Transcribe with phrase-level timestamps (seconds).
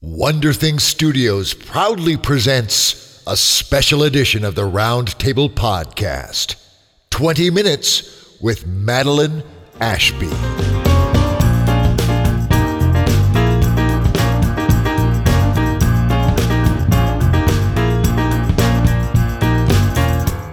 [0.00, 6.54] Wonder Thing Studios proudly presents a special edition of the Roundtable Podcast
[7.10, 9.42] 20 Minutes with Madeline
[9.80, 10.30] Ashby.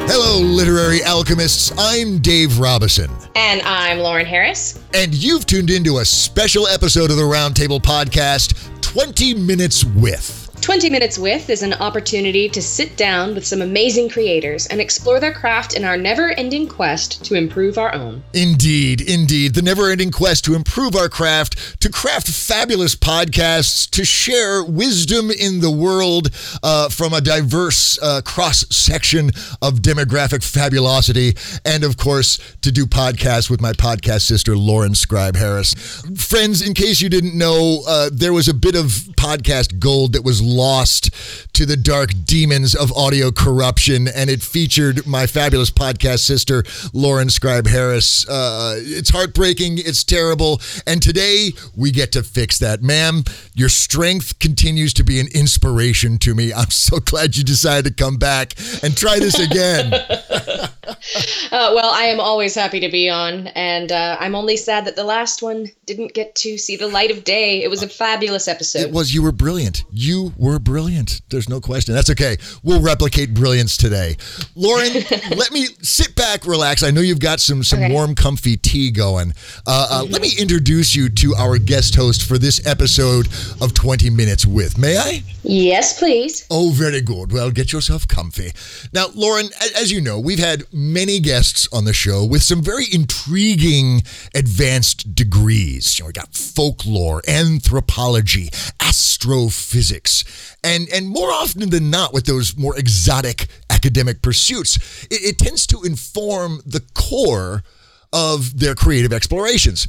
[0.07, 1.71] Hello, literary alchemists.
[1.77, 3.11] I'm Dave Robison.
[3.35, 4.83] And I'm Lauren Harris.
[4.95, 10.44] And you've tuned into a special episode of the Roundtable Podcast 20 Minutes with.
[10.65, 15.19] 20 Minutes With is an opportunity to sit down with some amazing creators and explore
[15.19, 18.23] their craft in our never ending quest to improve our own.
[18.33, 19.53] Indeed, indeed.
[19.53, 25.29] The never ending quest to improve our craft, to craft fabulous podcasts, to share wisdom
[25.29, 26.31] in the world
[26.63, 29.27] uh, from a diverse uh, cross section
[29.61, 35.35] of demographic fabulosity, and of course, to do podcasts with my podcast sister, Lauren Scribe
[35.35, 35.75] Harris.
[36.17, 38.85] Friends, in case you didn't know, uh, there was a bit of
[39.15, 41.13] podcast gold that was lost
[41.53, 47.29] to the dark demons of audio corruption, and it featured my fabulous podcast sister, Lauren
[47.29, 48.27] Scribe Harris.
[48.27, 52.81] Uh, it's heartbreaking, it's terrible, and today we get to fix that.
[52.81, 56.53] Ma'am, your strength continues to be an inspiration to me.
[56.53, 59.93] I'm so glad you decided to come back and try this again.
[61.51, 64.95] uh, well, I am always happy to be on, and uh, I'm only sad that
[64.95, 67.63] the last one didn't get to see the light of day.
[67.63, 68.81] It was a fabulous episode.
[68.81, 69.13] It was.
[69.13, 69.83] You were brilliant.
[69.91, 71.21] You were brilliant.
[71.29, 71.93] There's no question.
[71.93, 72.37] That's okay.
[72.63, 74.17] We'll replicate brilliance today.
[74.55, 74.91] Lauren,
[75.35, 76.83] let me sit back, relax.
[76.83, 77.91] I know you've got some some Okay.
[77.93, 79.33] warm, comfy tea going.
[79.67, 83.27] Uh, uh, let me introduce you to our guest host for this episode
[83.61, 84.77] of 20 Minutes with.
[84.77, 85.23] May I?
[85.43, 86.45] yes, please.
[86.49, 87.31] Oh, very good.
[87.31, 88.51] Well, get yourself comfy.
[88.93, 92.85] Now, Lauren, as you know, we've had many guests on the show with some very
[92.91, 94.03] intriguing
[94.35, 95.97] advanced degrees.
[95.97, 98.49] You know, we got folklore, anthropology,
[98.81, 104.77] astrophysics, and and more often than not, with those more exotic academic pursuits,
[105.09, 107.63] it, it tends to inform the core
[108.11, 109.87] of their creative explorations.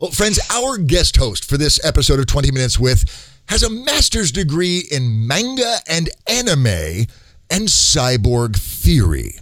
[0.00, 3.04] Well, friends, our guest host for this episode of 20 Minutes with
[3.48, 7.06] has a master's degree in manga and anime
[7.50, 9.40] and cyborg theory.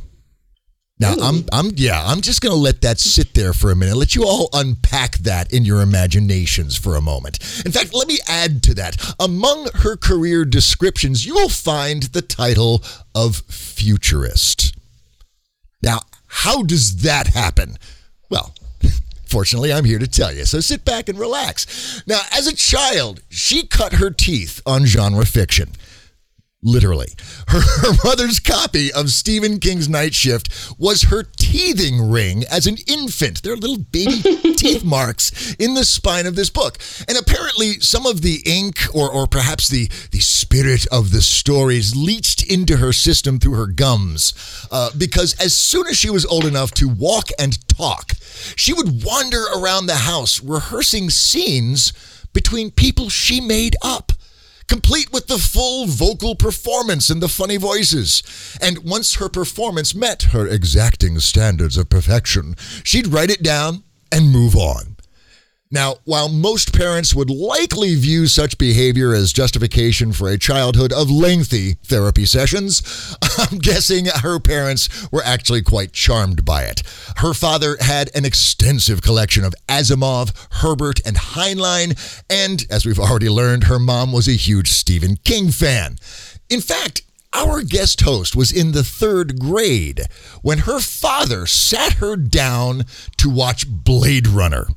[0.98, 3.96] Now, I'm I'm yeah, I'm just going to let that sit there for a minute.
[3.96, 7.38] Let you all unpack that in your imaginations for a moment.
[7.66, 9.14] In fact, let me add to that.
[9.20, 12.82] Among her career descriptions, you will find the title
[13.14, 14.74] of futurist.
[15.82, 17.76] Now, how does that happen?
[18.30, 18.54] Well,
[19.26, 20.46] fortunately, I'm here to tell you.
[20.46, 22.02] So sit back and relax.
[22.06, 25.72] Now, as a child, she cut her teeth on genre fiction.
[26.66, 27.12] Literally.
[27.46, 32.76] Her, her mother's copy of Stephen King's Night Shift was her teething ring as an
[32.88, 33.44] infant.
[33.44, 34.20] There are little baby
[34.56, 36.78] teeth marks in the spine of this book.
[37.06, 41.94] And apparently, some of the ink or, or perhaps the, the spirit of the stories
[41.94, 44.34] leached into her system through her gums.
[44.72, 48.14] Uh, because as soon as she was old enough to walk and talk,
[48.56, 51.92] she would wander around the house rehearsing scenes
[52.32, 54.10] between people she made up
[54.68, 58.22] complete with the full vocal performance and the funny voices.
[58.60, 64.30] And once her performance met her exacting standards of perfection, she'd write it down and
[64.30, 64.95] move on.
[65.70, 71.10] Now, while most parents would likely view such behavior as justification for a childhood of
[71.10, 76.84] lengthy therapy sessions, I'm guessing her parents were actually quite charmed by it.
[77.16, 81.98] Her father had an extensive collection of Asimov, Herbert, and Heinlein,
[82.30, 85.98] and as we've already learned, her mom was a huge Stephen King fan.
[86.48, 90.02] In fact, our guest host was in the third grade
[90.42, 92.84] when her father sat her down
[93.16, 94.68] to watch Blade Runner.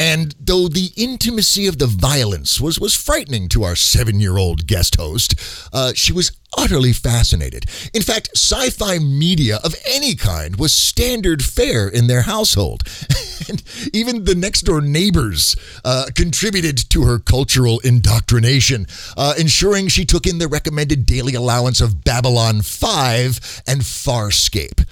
[0.00, 4.66] And though the intimacy of the violence was, was frightening to our seven year old
[4.66, 5.34] guest host,
[5.74, 7.66] uh, she was utterly fascinated.
[7.92, 12.82] In fact, sci fi media of any kind was standard fare in their household.
[13.50, 13.62] and
[13.92, 18.86] even the next door neighbors uh, contributed to her cultural indoctrination,
[19.18, 24.82] uh, ensuring she took in the recommended daily allowance of Babylon 5 and Farscape.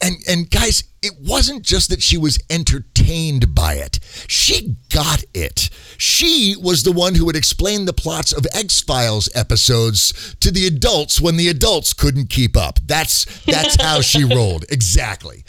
[0.00, 3.98] And and guys, it wasn't just that she was entertained by it.
[4.26, 5.70] She got it.
[5.96, 11.20] She was the one who would explain the plots of X-Files episodes to the adults
[11.20, 12.78] when the adults couldn't keep up.
[12.84, 14.64] That's that's how she rolled.
[14.70, 15.44] Exactly.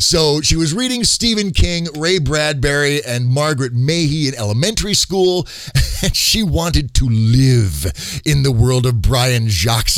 [0.00, 5.46] So she was reading Stephen King, Ray Bradbury, and Margaret Mayhew in elementary school,
[6.02, 9.90] and she wanted to live in the world of Brian Jacques'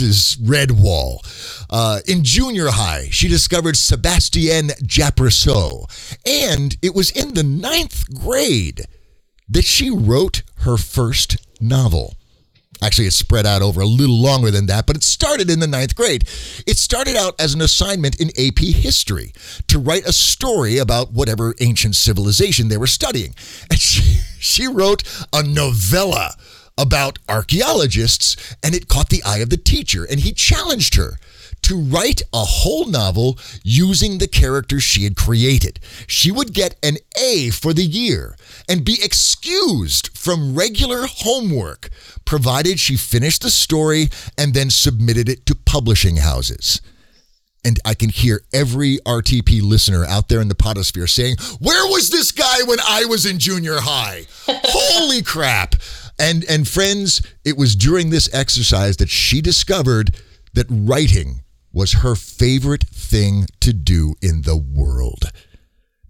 [0.42, 1.20] Redwall.
[1.70, 8.82] Uh, in junior high, she discovered Sebastian Japrisot, and it was in the ninth grade
[9.48, 12.14] that she wrote her first novel.
[12.82, 15.68] Actually, it's spread out over a little longer than that, but it started in the
[15.68, 16.24] ninth grade.
[16.66, 19.32] It started out as an assignment in AP history
[19.68, 23.36] to write a story about whatever ancient civilization they were studying.
[23.70, 26.34] And she, she wrote a novella
[26.76, 31.18] about archaeologists, and it caught the eye of the teacher, and he challenged her
[31.62, 35.80] to write a whole novel using the characters she had created.
[36.06, 38.36] She would get an A for the year
[38.68, 41.88] and be excused from regular homework,
[42.24, 46.80] provided she finished the story and then submitted it to publishing houses.
[47.64, 52.10] And I can hear every RTP listener out there in the podosphere saying, Where was
[52.10, 54.26] this guy when I was in junior high?
[54.48, 55.76] Holy crap.
[56.18, 60.16] And, and friends, it was during this exercise that she discovered
[60.54, 61.41] that writing
[61.72, 65.32] was her favorite thing to do in the world.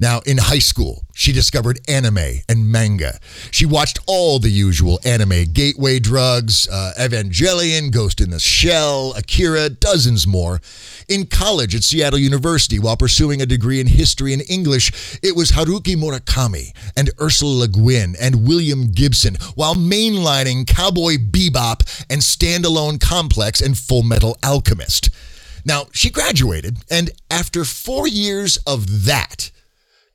[0.02, 3.20] Now, in high school, she discovered anime and manga.
[3.52, 9.68] She watched all the usual anime Gateway Drugs, uh, Evangelion, Ghost in the Shell, Akira,
[9.68, 10.60] dozens more.
[11.08, 15.52] In college at Seattle University, while pursuing a degree in history and English, it was
[15.52, 23.00] Haruki Murakami and Ursula Le Guin and William Gibson, while mainlining Cowboy Bebop and Standalone
[23.00, 25.10] Complex and Full Metal Alchemist.
[25.64, 29.50] Now, she graduated, and after four years of that,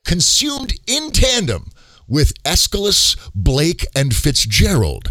[0.04, 1.70] consumed in tandem
[2.06, 5.10] with Aeschylus, Blake, and Fitzgerald.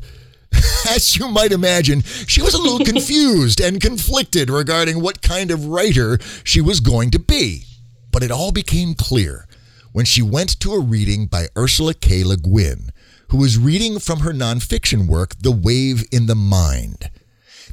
[0.90, 5.68] As you might imagine, she was a little confused and conflicted regarding what kind of
[5.68, 7.64] writer she was going to be.
[8.12, 9.48] But it all became clear
[9.92, 12.24] when she went to a reading by Ursula K.
[12.24, 12.92] Le Guin,
[13.30, 17.10] who was reading from her nonfiction work, The Wave in the Mind.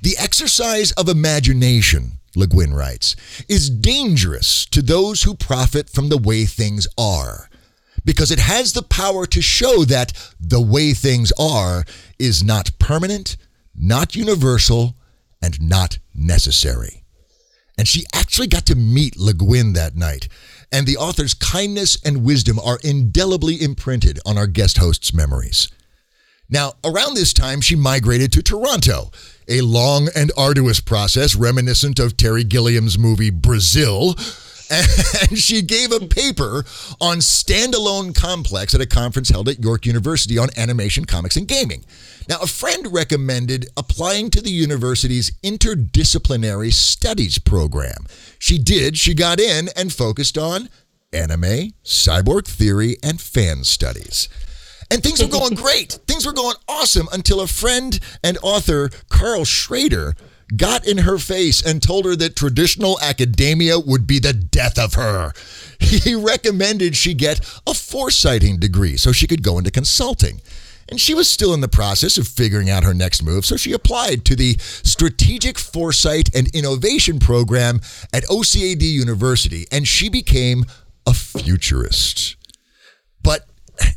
[0.02, 3.17] The exercise of imagination Le Guin writes,
[3.49, 7.49] is dangerous to those who profit from the way things are,
[8.05, 11.85] because it has the power to show that the way things are
[12.19, 13.37] is not permanent,
[13.75, 14.97] not universal,
[15.43, 17.03] and not necessary.
[17.77, 20.29] And she actually got to meet Le Guin that night,
[20.71, 25.69] and the author's kindness and wisdom are indelibly imprinted on our guest host's memories.
[26.49, 29.11] Now, around this time, she migrated to Toronto
[29.49, 34.14] a long and arduous process reminiscent of Terry Gilliam's movie Brazil.
[34.70, 36.64] And she gave a paper
[36.99, 41.85] on standalone complex at a conference held at York University on animation, comics, and gaming.
[42.29, 48.06] Now, a friend recommended applying to the university's interdisciplinary studies program.
[48.38, 50.70] She did, she got in and focused on
[51.12, 54.29] anime, cyborg theory, and fan studies.
[54.91, 55.99] And things were going great.
[56.07, 60.15] Things were going awesome until a friend and author, Karl Schroeder,
[60.57, 64.95] got in her face and told her that traditional academia would be the death of
[64.95, 65.33] her.
[65.85, 70.41] He recommended she get a foresighting degree so she could go into consulting.
[70.89, 73.73] And she was still in the process of figuring out her next move, so she
[73.73, 77.81] applied to the Strategic Foresight and Innovation program
[78.13, 80.65] at OCAD University, and she became
[81.07, 82.37] a futurist.
[83.23, 83.47] But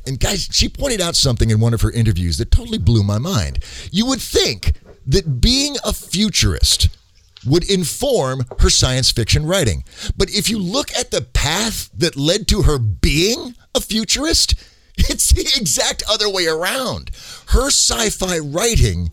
[0.06, 3.18] and guys, she pointed out something in one of her interviews that totally blew my
[3.18, 3.63] mind.
[3.91, 4.74] You would think
[5.06, 6.89] that being a futurist
[7.45, 9.83] would inform her science fiction writing.
[10.15, 14.56] But if you look at the path that led to her being a futurist,
[14.97, 17.12] it's the exact other way around.
[17.47, 19.12] Her sci fi writing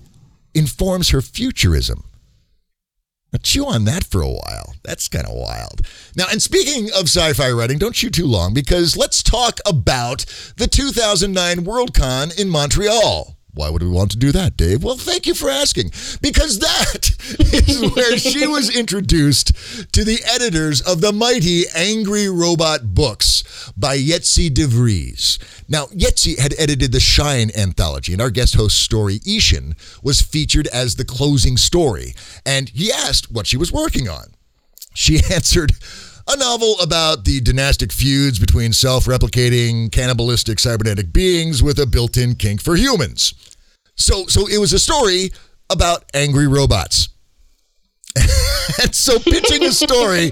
[0.54, 2.04] informs her futurism.
[3.42, 4.74] Chew on that for a while.
[4.82, 5.82] That's kind of wild.
[6.16, 10.24] Now, and speaking of sci fi writing, don't chew too long because let's talk about
[10.56, 13.36] the 2009 Worldcon in Montreal.
[13.54, 14.82] Why would we want to do that, Dave?
[14.82, 15.90] Well, thank you for asking.
[16.20, 17.10] Because that
[17.68, 19.52] is where she was introduced
[19.92, 25.38] to the editors of the mighty Angry Robot books by Jetse de Vries.
[25.68, 30.66] Now, Jetse had edited the Shine anthology, and our guest host story, Ishin, was featured
[30.68, 32.14] as the closing story.
[32.44, 34.34] And he asked what she was working on.
[34.94, 35.72] She answered,
[36.26, 42.16] a novel about the dynastic feuds between self replicating, cannibalistic cybernetic beings with a built
[42.16, 43.34] in kink for humans.
[43.96, 45.30] So, so it was a story
[45.70, 47.08] about angry robots.
[48.82, 50.28] and so pitching a story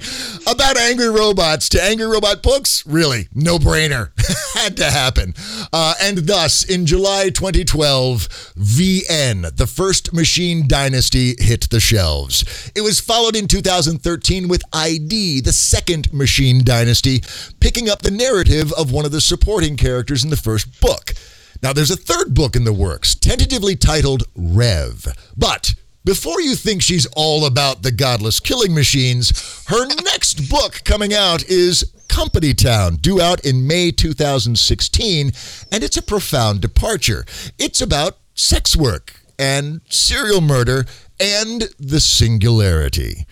[0.46, 4.10] about angry robots to angry robot books really no brainer
[4.54, 5.34] had to happen.
[5.72, 12.70] Uh, and thus in july 2012 vN the first machine dynasty hit the shelves.
[12.76, 17.22] It was followed in 2013 with iD the second machine dynasty
[17.58, 21.14] picking up the narrative of one of the supporting characters in the first book
[21.62, 26.82] now there's a third book in the works tentatively titled rev but before you think
[26.82, 32.96] she's all about the godless killing machines, her next book coming out is Company Town,
[32.96, 35.32] due out in May 2016,
[35.70, 37.24] and it's a profound departure.
[37.56, 40.86] It's about sex work and serial murder
[41.20, 43.24] and the singularity.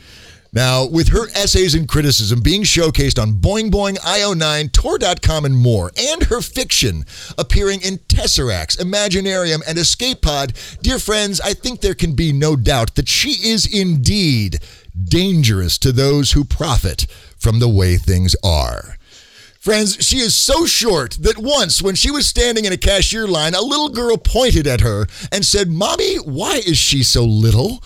[0.53, 5.93] Now, with her essays and criticism being showcased on Boing Boing, IO9, Tor.com, and more,
[5.97, 7.05] and her fiction
[7.39, 12.57] appearing in Tesseracts, Imaginarium, and Escape Pod, dear friends, I think there can be no
[12.57, 14.59] doubt that she is indeed
[15.01, 17.07] dangerous to those who profit
[17.39, 18.97] from the way things are.
[19.61, 23.55] Friends, she is so short that once, when she was standing in a cashier line,
[23.55, 27.85] a little girl pointed at her and said, Mommy, why is she so little?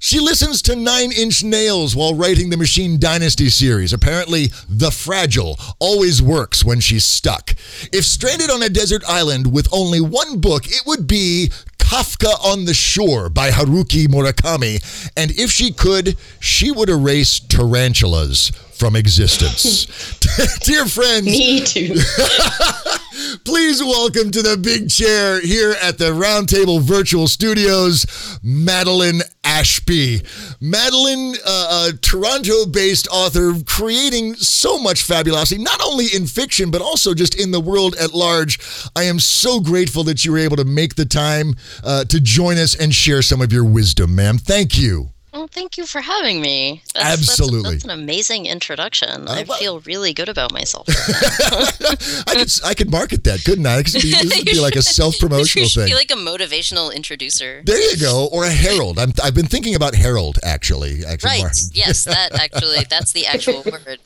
[0.00, 3.92] She listens to Nine Inch Nails while writing the Machine Dynasty series.
[3.92, 7.50] Apparently, The Fragile always works when she's stuck.
[7.92, 12.64] If stranded on a desert island with only one book, it would be Kafka on
[12.66, 15.10] the Shore by Haruki Murakami.
[15.16, 19.86] And if she could, she would erase tarantulas from existence.
[20.60, 21.94] Dear friends, Me too.
[23.44, 28.06] please welcome to the big chair here at the Roundtable Virtual Studios,
[28.42, 30.22] Madeline Ashby.
[30.60, 36.82] Madeline, uh, a Toronto based author, creating so much fabulosity, not only in fiction, but
[36.82, 38.58] also just in the world at large.
[38.94, 42.58] I am so grateful that you were able to make the time uh, to join
[42.58, 44.36] us and share some of your wisdom, ma'am.
[44.36, 45.10] Thank you.
[45.32, 46.82] Well, thank you for having me.
[46.94, 47.62] That's, Absolutely.
[47.72, 49.28] That's, that's an amazing introduction.
[49.28, 50.86] Uh, I well- feel really good about myself.
[52.26, 53.82] I could I could market that, couldn't I?
[53.82, 55.86] This would be, this would be like a self promotional thing.
[55.86, 57.62] be like a motivational introducer.
[57.64, 58.98] there you go, or a herald.
[58.98, 61.04] I'm, I've been thinking about herald actually.
[61.04, 61.56] Actually, Right.
[61.72, 63.98] Yes, that actually, that's the actual word.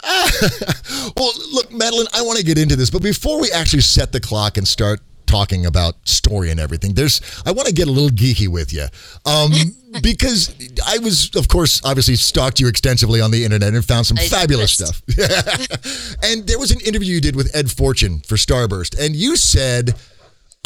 [1.17, 4.21] well, look, Madeline, I want to get into this, but before we actually set the
[4.21, 5.01] clock and start
[5.33, 8.85] talking about story and everything, there's I want to get a little geeky with you,
[9.25, 9.51] um,
[10.03, 10.55] because
[10.87, 14.29] I was, of course, obviously stalked you extensively on the internet and found some I
[14.29, 15.01] fabulous stuff.
[16.23, 19.95] and there was an interview you did with Ed Fortune for Starburst, and you said,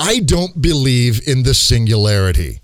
[0.00, 2.60] "I don't believe in the singularity."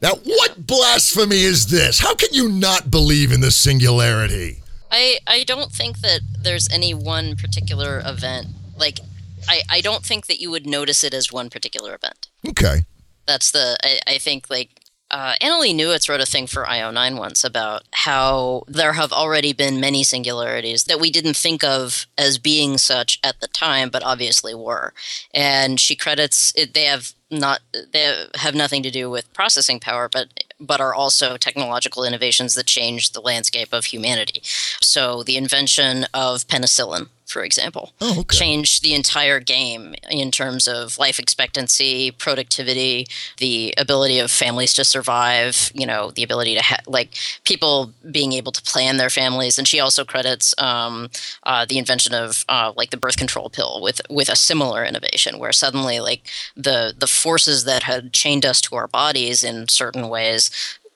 [0.00, 1.98] Now, what blasphemy is this?
[1.98, 4.62] How can you not believe in the singularity?
[4.90, 8.48] I, I don't think that there's any one particular event.
[8.76, 9.00] Like,
[9.48, 12.28] I, I don't think that you would notice it as one particular event.
[12.46, 12.84] Okay.
[13.26, 17.44] That's the, I, I think, like, uh, Annalee Newitz wrote a thing for IO9 once
[17.44, 22.78] about how there have already been many singularities that we didn't think of as being
[22.78, 24.92] such at the time, but obviously were.
[25.32, 27.60] And she credits it, they have not
[27.92, 32.66] they have nothing to do with processing power, but but are also technological innovations that
[32.66, 34.40] change the landscape of humanity.
[34.80, 38.36] So the invention of penicillin, for example, Oh, okay.
[38.36, 43.06] changed the entire game in terms of life expectancy, productivity,
[43.38, 47.14] the ability of families to survive, you know, the ability to ha- like
[47.44, 49.58] people being able to plan their families.
[49.58, 51.08] And she also credits um,
[51.44, 55.38] uh, the invention of uh, like the birth control pill with with a similar innovation,
[55.38, 60.08] where suddenly like the the forces that had chained us to our bodies in certain
[60.08, 60.50] ways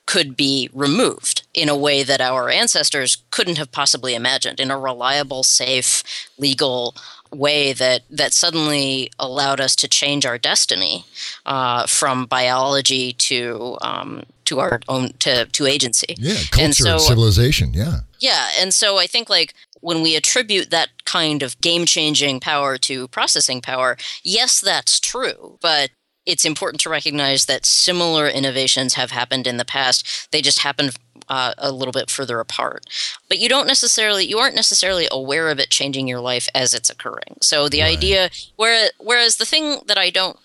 [0.09, 4.79] could be removed in a way that our ancestors couldn't have possibly imagined in a
[4.79, 6.03] reliable, safe,
[6.39, 6.95] legal
[7.31, 11.05] way that that suddenly allowed us to change our destiny
[11.45, 16.15] uh, from biology to um, to our own to to agency.
[16.17, 17.73] Yeah, culture and, so- civilization.
[17.73, 17.99] Yeah.
[18.19, 23.07] Yeah, and so I think like when we attribute that kind of game-changing power to
[23.09, 25.91] processing power, yes, that's true, but
[26.29, 30.31] it's important to recognize that similar innovations have happened in the past.
[30.31, 30.95] They just happened
[31.27, 32.85] uh, a little bit further apart.
[33.27, 36.89] But you don't necessarily you aren't necessarily aware of it changing your life as it's
[36.89, 37.37] occurring.
[37.41, 37.97] So the Right.
[37.97, 40.37] idea where whereas the thing that I don't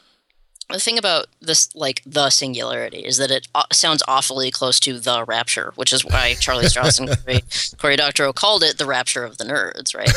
[0.70, 4.98] the thing about this like the singularity is that it uh, sounds awfully close to
[4.98, 7.42] the rapture which is why charlie stross and corey,
[7.78, 10.10] cory doctorow called it the rapture of the nerds right?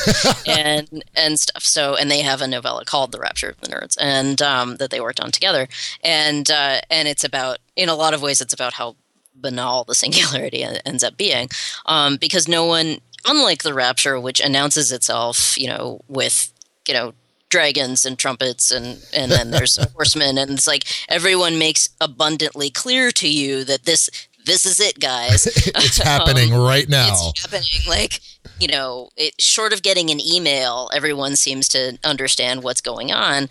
[0.47, 1.63] And and stuff.
[1.63, 4.91] So and they have a novella called the rapture of the nerds and um, that
[4.91, 5.67] they worked on together.
[6.03, 8.95] And uh, and it's about in a lot of ways it's about how
[9.35, 11.49] banal the singularity ends up being
[11.85, 16.51] um, because no one unlike the rapture which announces itself you know with
[16.87, 17.13] you know
[17.49, 20.37] dragons and trumpets and and then there's horsemen.
[20.37, 24.09] And it's like everyone makes abundantly clear to you that this
[24.45, 25.45] this is it guys.
[25.75, 27.07] It's happening right now.
[27.09, 27.69] it's happening.
[27.87, 28.19] Like
[28.59, 33.49] you know it short of getting an email everyone seems to understand what's going on.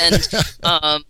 [0.00, 0.28] And
[0.62, 1.04] um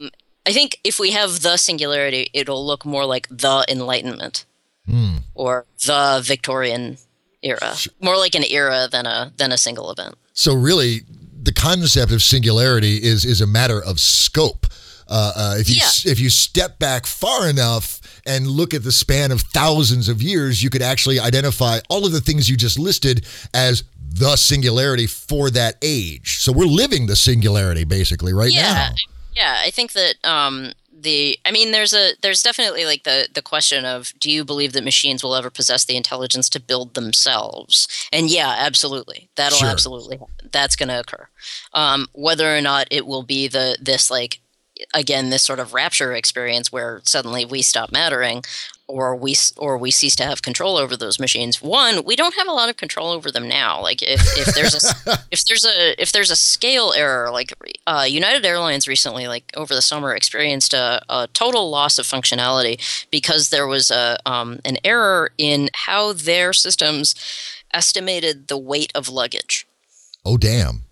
[0.46, 4.44] i think if we have the singularity it'll look more like the enlightenment
[4.86, 5.16] Hmm.
[5.34, 6.96] or the victorian
[7.42, 7.74] era.
[8.00, 10.14] More like an era than a than a single event.
[10.32, 11.02] So really,
[11.40, 14.66] the concept of singularity is is a matter of scope.
[15.10, 16.12] Uh, uh, if you Yeah.
[16.12, 20.62] if you step back far enough and look at the span of thousands of years,
[20.62, 25.50] you could actually identify all of the things you just listed as the singularity for
[25.50, 26.38] that age.
[26.40, 28.90] So we're living the singularity basically right yeah now.
[29.34, 33.42] yeah i think that um the i mean there's a there's definitely like the the
[33.42, 37.86] question of do you believe that machines will ever possess the intelligence to build themselves?
[38.12, 39.28] And yeah absolutely.
[39.36, 39.68] That'll Sure.
[39.68, 40.18] absolutely
[40.50, 41.28] that's going to occur.
[41.72, 44.40] Um, whether or not it will be the this like
[44.94, 48.42] again this sort of rapture experience where suddenly we stop mattering
[48.88, 52.48] or we or we cease to have control over those machines one we don't have
[52.48, 56.00] a lot of control over them now like if, if there's a if there's a
[56.02, 57.52] if there's a scale error like
[57.86, 62.80] uh, united airlines recently like over the summer experienced a, a total loss of functionality
[63.10, 67.14] because there was a um, an error in how their systems
[67.74, 69.66] estimated the weight of luggage
[70.24, 70.84] Oh, damn.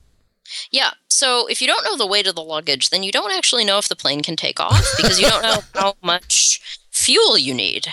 [0.70, 0.90] yeah.
[1.08, 3.76] So if you don't know the weight of the luggage, then you don't actually know
[3.78, 6.60] if the plane can take off because you don't know how much
[7.06, 7.86] fuel you need.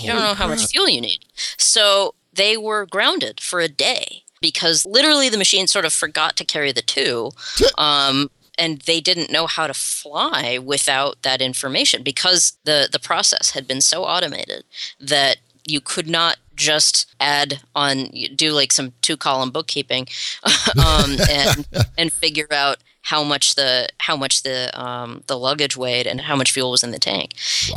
[0.00, 1.24] You don't know how much fuel you need.
[1.56, 6.44] So they were grounded for a day because literally the machine sort of forgot to
[6.44, 7.30] carry the two.
[7.78, 13.52] Um, and they didn't know how to fly without that information because the, the process
[13.52, 14.64] had been so automated
[15.00, 20.06] that you could not just add on do like some two column bookkeeping
[20.86, 26.06] um, and and figure out how much the how much the um, the luggage weighed
[26.06, 27.32] and how much fuel was in the tank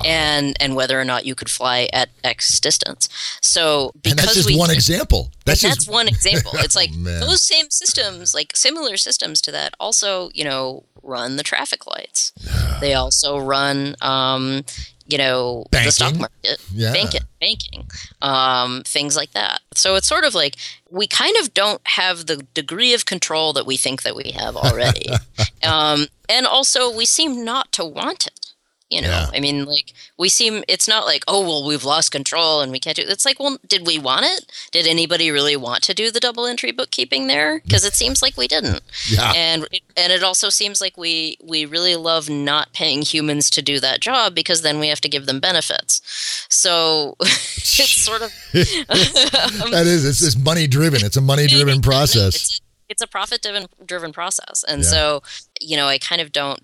[0.06, 3.10] and and whether or not you could fly at x distance
[3.42, 5.32] so because And that's just we one example.
[5.46, 6.52] That's just that's one example.
[6.64, 7.20] It's like man.
[7.20, 12.32] those same systems, like similar systems to that, also, you know, run the traffic lights.
[12.80, 14.64] they also run, um,
[15.08, 16.22] you know, the stock Banking.
[16.22, 16.94] market, Yeah.
[16.94, 17.86] banking, banking,
[18.22, 19.62] um, things like that.
[19.76, 20.56] So it's sort of like
[20.90, 24.56] we kind of don't have the degree of control that we think that we have
[24.56, 25.08] already,
[25.64, 28.53] um, and also we seem not to want it.
[28.90, 29.30] You know, Yeah.
[29.34, 30.64] I mean, like we seem.
[30.68, 33.04] It's not like, oh well, we've lost control and we can't do.
[33.08, 34.46] It's like, well, did we want it?
[34.72, 37.60] Did anybody really want to do the double entry bookkeeping there?
[37.66, 38.82] Because it seems like we didn't.
[39.10, 39.32] Yeah.
[39.36, 43.62] And it, and it also seems like we we really love not paying humans to
[43.64, 46.02] do that job because then we have to give them benefits.
[46.50, 50.06] So it's sort of that is.
[50.06, 51.04] It's, it's money driven.
[51.04, 52.36] It's a money driven process.
[52.36, 54.90] It's, it's a profit driven driven process, and Yeah.
[54.90, 55.24] so
[55.62, 56.60] you know, I kind of don't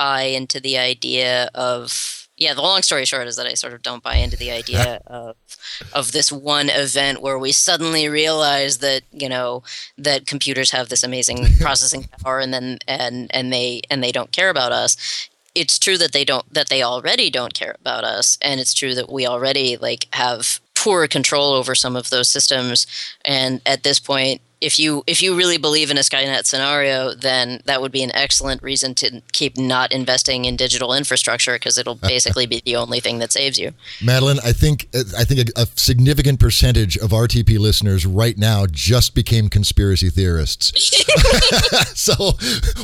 [0.00, 2.16] buy into the idea of.
[2.36, 5.02] Yeah, the long story short is that I sort of don't buy into the idea
[5.06, 5.36] of
[5.92, 9.62] of this one event where we suddenly realize that you know
[9.98, 14.32] that computers have this amazing processing power, and then and and they and they don't
[14.32, 14.96] care about us.
[15.54, 18.94] It's true that they don't that they already don't care about us, and it's true
[18.94, 22.86] that we already like have poor control over some of those systems.
[23.26, 27.60] And at this point, if you if you really believe in a Skynet scenario, then
[27.64, 31.94] that would be an excellent reason to keep not investing in digital infrastructure because it'll
[32.14, 33.72] basically be the only thing that saves you.
[34.02, 39.14] Madeline, I think I think a, a significant percentage of RTP listeners right now just
[39.14, 40.72] became conspiracy theorists.
[41.94, 42.32] so,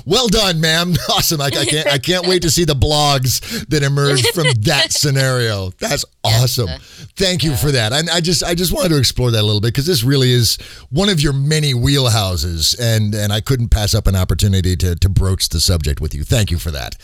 [0.04, 0.94] well done, ma'am.
[1.10, 1.40] Awesome.
[1.40, 5.70] I, I can't I can't wait to see the blogs that emerge from that scenario.
[5.78, 6.68] That's awesome.
[7.16, 7.92] Thank you for that.
[7.92, 10.32] And I just I just wanted to explore that a little bit because this really
[10.32, 10.56] is
[10.90, 15.09] one of your many wheelhouses, and and I couldn't pass up an opportunity to to
[15.09, 16.24] broach the subject with you.
[16.24, 16.96] Thank you for that.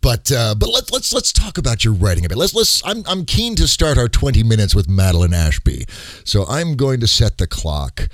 [0.00, 2.36] But uh, but let's let's let's talk about your writing a bit.
[2.36, 2.82] Let's let's.
[2.84, 5.84] I'm I'm keen to start our 20 minutes with Madeline Ashby,
[6.24, 8.08] so I'm going to set the clock,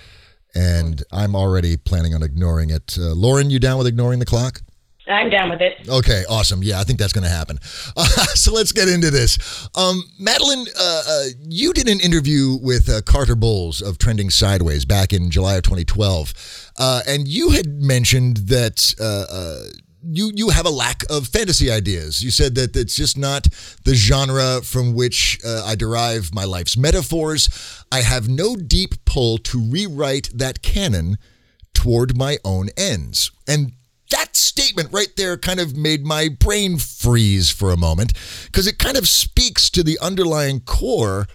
[0.54, 2.96] and I'm already planning on ignoring it.
[2.98, 4.60] Uh, Lauren, you down with ignoring the clock?
[5.08, 5.88] I'm down with it.
[5.88, 6.62] Okay, awesome.
[6.62, 7.58] Yeah, I think that's going to happen.
[7.96, 9.68] Uh, so let's get into this.
[9.74, 14.84] Um, Madeline, uh, uh, you did an interview with uh, Carter Bowles of Trending Sideways
[14.84, 18.94] back in July of 2012, uh, and you had mentioned that.
[19.00, 19.74] Uh,
[20.10, 22.22] you, you have a lack of fantasy ideas.
[22.22, 23.48] You said that it's just not
[23.84, 27.84] the genre from which I derive my life's metaphors.
[27.90, 31.18] I have no deep pull to rewrite that canon
[31.74, 33.32] toward my own ends.
[33.46, 33.72] And
[34.18, 38.12] that statement right there kind of made my brain freeze for a moment
[38.46, 41.28] because it kind of speaks to the underlying core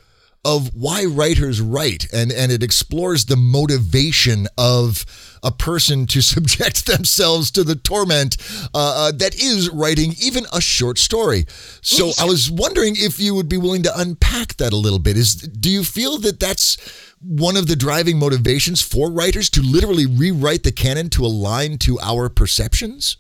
[0.46, 5.06] of why writers write and, and it explores the motivation of
[5.42, 8.36] a person to subject themselves to the torment
[8.74, 11.46] uh, uh, that is writing even a short story.
[11.82, 15.16] So I was wondering if you would be willing to unpack that a little bit.
[15.16, 16.78] Is do you feel that that's
[17.24, 22.00] one of the driving motivations for writers to literally rewrite the canon to align to
[22.00, 23.18] our perceptions?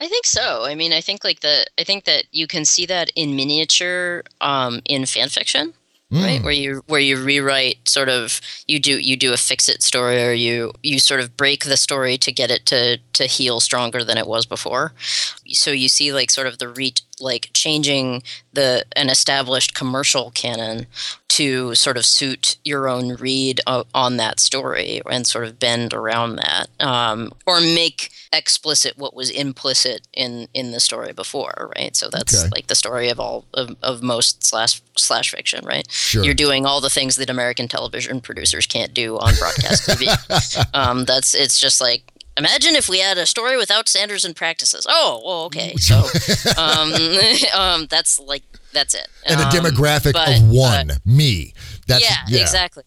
[0.00, 0.64] I think so.
[0.64, 4.24] I mean, I think like the I think that you can see that in miniature
[4.40, 5.72] um, in fan fiction,
[6.10, 6.42] right?
[6.42, 10.22] Where you where you rewrite sort of you do you do a fix it story
[10.22, 14.04] or you you sort of break the story to get it to to heal stronger
[14.04, 14.92] than it was before.
[15.54, 20.86] So you see like sort of the re like changing the an established commercial canon
[21.34, 26.36] to sort of suit your own read on that story and sort of bend around
[26.36, 32.08] that um, or make explicit what was implicit in in the story before right so
[32.08, 32.50] that's okay.
[32.54, 36.22] like the story of all of, of most slash slash fiction right sure.
[36.22, 40.06] you're doing all the things that american television producers can't do on broadcast tv
[40.74, 42.02] um, that's it's just like
[42.36, 44.86] imagine if we had a story without standards and practices.
[44.88, 45.74] Oh, well, okay.
[45.84, 46.06] So
[46.58, 46.92] um,
[47.54, 48.42] um, that's like
[48.72, 49.08] that's it.
[49.26, 51.54] And a um, demographic but, of one, uh, me.
[51.86, 52.84] That's yeah, yeah, exactly.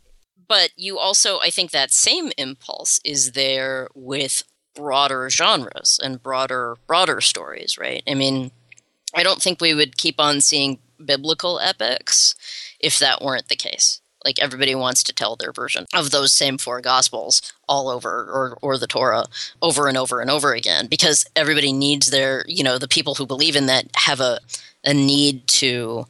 [0.48, 4.44] But you also, I think that same impulse is there with
[4.76, 8.04] broader genres and broader broader stories, right?
[8.08, 8.52] I mean,
[9.14, 12.36] I don't think we would keep on seeing biblical epics
[12.80, 16.58] if that weren't the case like everybody wants to tell their version of those same
[16.58, 19.26] four gospels all over or or the Torah
[19.62, 23.26] over and over and over again because everybody needs their you know the people who
[23.26, 24.40] believe in that have a
[24.84, 26.06] a need to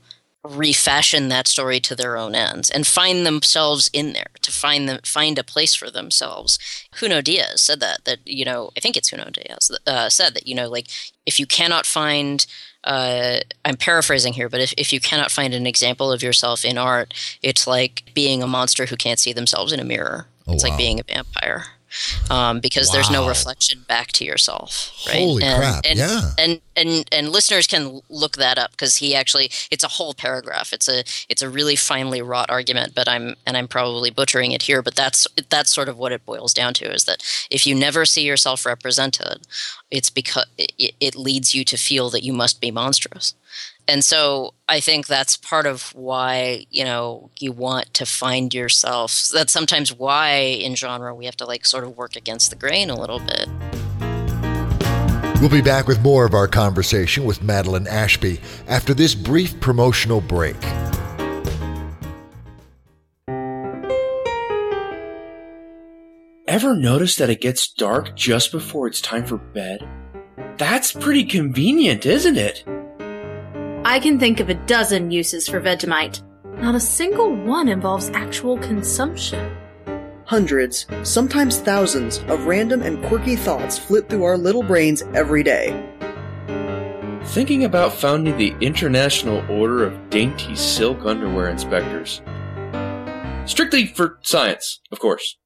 [0.47, 4.99] refashion that story to their own ends and find themselves in there to find them
[5.03, 6.57] find a place for themselves
[6.97, 10.47] Junot Diaz said that that you know I think it's Junot Diaz uh, said that
[10.47, 10.87] you know like
[11.25, 12.45] if you cannot find
[12.83, 16.77] uh, I'm paraphrasing here, but if, if you cannot find an example of yourself in
[16.77, 20.27] art, it's like being a monster who can't see themselves in a mirror.
[20.47, 20.69] Oh, it's wow.
[20.69, 21.65] like being a vampire
[22.29, 22.93] um, because wow.
[22.93, 24.91] there's no reflection back to yourself.
[25.07, 25.17] Right?
[25.17, 25.85] Holy and, crap!
[25.85, 29.87] And, yeah, and and and listeners can look that up because he actually it's a
[29.87, 30.73] whole paragraph.
[30.73, 34.63] It's a it's a really finely wrought argument, but I'm and I'm probably butchering it
[34.63, 37.75] here, but that's that's sort of what it boils down to is that if you
[37.75, 39.47] never see yourself represented,
[39.91, 43.33] it's because it, it leads you to feel that you must be monstrous
[43.87, 49.29] and so I think that's part of why you know you want to find yourself.
[49.33, 52.89] That's sometimes why in genre we have to like sort of work against the grain
[52.89, 53.47] a little bit.
[55.39, 60.19] We'll be back with more of our conversation with Madeline Ashby after this brief promotional
[60.19, 60.55] break.
[66.47, 69.87] Ever notice that it gets dark just before it's time for bed?
[70.57, 72.63] That's pretty convenient, isn't it?
[73.87, 76.21] I can think of a dozen uses for Vegemite.
[76.61, 79.55] Not a single one involves actual consumption.
[80.25, 85.71] Hundreds, sometimes thousands, of random and quirky thoughts flit through our little brains every day.
[87.27, 92.21] Thinking about founding the International Order of Dainty Silk Underwear Inspectors.
[93.45, 95.37] Strictly for science, of course.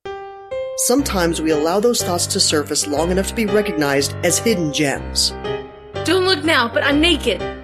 [0.78, 5.30] Sometimes we allow those thoughts to surface long enough to be recognized as hidden gems.
[6.06, 7.61] Don't look now, but I'm naked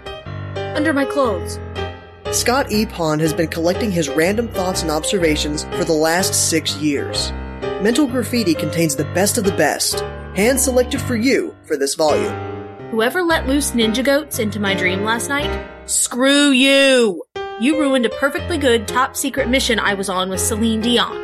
[0.77, 1.59] under my clothes.
[2.31, 2.85] Scott E.
[2.85, 7.31] Pond has been collecting his random thoughts and observations for the last six years.
[7.81, 10.01] Mental Graffiti contains the best of the best,
[10.35, 12.33] hand selected for you for this volume.
[12.91, 17.23] Whoever let loose ninja goats into my dream last night, screw you!
[17.59, 21.23] You ruined a perfectly good top secret mission I was on with Celine Dion.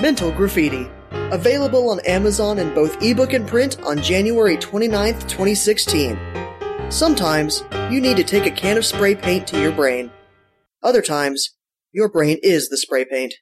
[0.00, 0.88] Mental Graffiti.
[1.10, 6.16] Available on Amazon in both ebook and print on January 29th, 2016.
[6.92, 10.10] Sometimes you need to take a can of spray paint to your brain.
[10.82, 11.56] Other times,
[11.90, 13.32] your brain is the spray paint.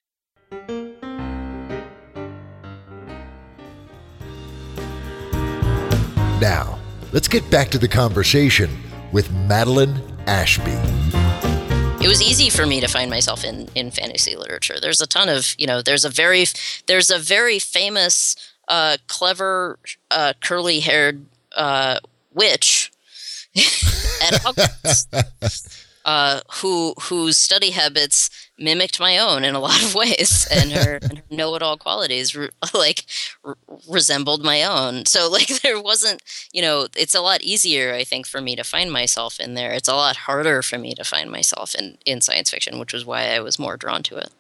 [6.41, 6.79] Now,
[7.11, 8.71] let's get back to the conversation
[9.11, 10.71] with Madeline Ashby.
[12.01, 14.77] It was easy for me to find myself in, in fantasy literature.
[14.81, 16.45] There's a ton of, you know, there's a very
[16.87, 18.37] there's a very famous,
[18.69, 19.81] uh, clever,
[20.13, 21.99] uh, curly haired uh,
[22.33, 22.80] witch
[24.23, 30.47] at Hogwarts, uh, who whose study habits mimicked my own in a lot of ways,
[30.51, 33.05] and her, and her know-it-all qualities re- like
[33.43, 33.55] re-
[33.89, 35.07] resembled my own.
[35.07, 38.65] So like there wasn't, you know, it's a lot easier, I think, for me to
[38.65, 39.73] find myself in there.
[39.73, 43.05] It's a lot harder for me to find myself in in science fiction, which was
[43.05, 44.31] why I was more drawn to it.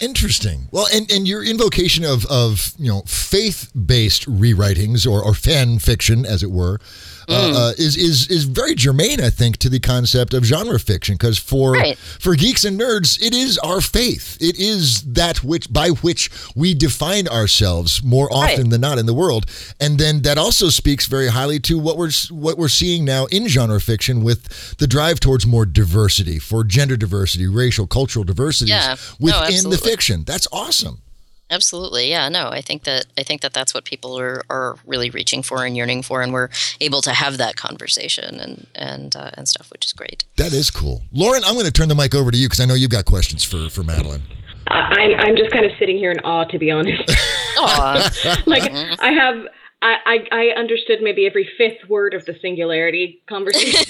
[0.00, 0.68] Interesting.
[0.70, 5.78] Well, and, and your invocation of of you know faith based rewritings or or fan
[5.78, 6.80] fiction, as it were.
[7.28, 7.54] Uh, mm.
[7.54, 11.16] uh, is is is very germane, I think, to the concept of genre fiction.
[11.16, 11.98] Because for right.
[11.98, 14.36] for geeks and nerds, it is our faith.
[14.40, 18.70] It is that which by which we define ourselves more often right.
[18.70, 19.46] than not in the world.
[19.80, 23.46] And then that also speaks very highly to what we're what we're seeing now in
[23.48, 28.96] genre fiction with the drive towards more diversity, for gender diversity, racial, cultural diversity yeah.
[29.20, 30.24] within no, the fiction.
[30.24, 31.02] That's awesome.
[31.50, 32.28] Absolutely, yeah.
[32.28, 35.64] No, I think that I think that that's what people are, are really reaching for
[35.64, 39.70] and yearning for, and we're able to have that conversation and and uh, and stuff,
[39.70, 40.24] which is great.
[40.36, 41.42] That is cool, Lauren.
[41.44, 43.42] I'm going to turn the mic over to you because I know you've got questions
[43.44, 44.22] for for Madeline.
[44.66, 47.02] I'm I'm just kind of sitting here in awe, to be honest.
[48.46, 49.46] like I have
[49.80, 53.86] I, I, I understood maybe every fifth word of the singularity conversation.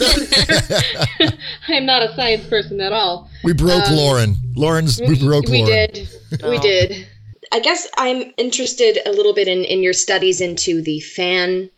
[1.68, 3.31] I'm not a science person at all.
[3.42, 4.37] We broke Um, Lauren.
[4.55, 5.90] Lauren's we broke we Lauren.
[5.92, 6.09] did.
[6.31, 6.61] We Oh.
[6.62, 7.07] did.
[7.52, 11.70] I guess I'm interested a little bit in, in your studies into the fan,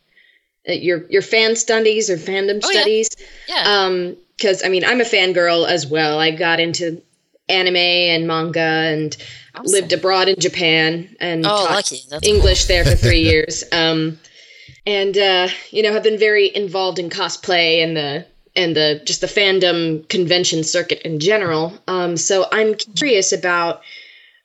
[0.68, 3.08] uh, your your fan studies or fandom Oh, studies.
[3.48, 3.64] Yeah.
[3.66, 6.18] Um, because I mean, I'm a fangirl as well.
[6.18, 7.02] I got into
[7.48, 9.16] anime and manga and
[9.54, 9.70] Awesome.
[9.72, 13.64] lived abroad in Japan and Oh, taught English there for three years.
[13.72, 14.18] Um,
[14.86, 19.20] and uh, you know, have been very involved in cosplay and the and the just
[19.20, 21.78] the fandom convention circuit in general.
[21.86, 23.82] Um, so I'm curious about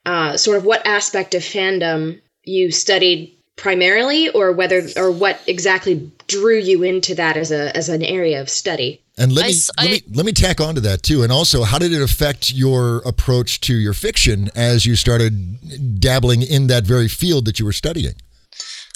[0.05, 6.11] uh, sort of what aspect of fandom you studied primarily, or whether or what exactly
[6.27, 9.01] drew you into that as a as an area of study.
[9.17, 11.23] And let me, s- let I- me let me tack on to that too.
[11.23, 16.41] And also, how did it affect your approach to your fiction as you started dabbling
[16.41, 18.15] in that very field that you were studying?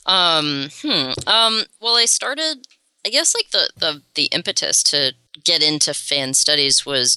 [0.06, 1.12] Um, hmm.
[1.28, 2.68] Um, well, I started,
[3.06, 7.16] I guess, like the, the, the impetus to get into fan studies was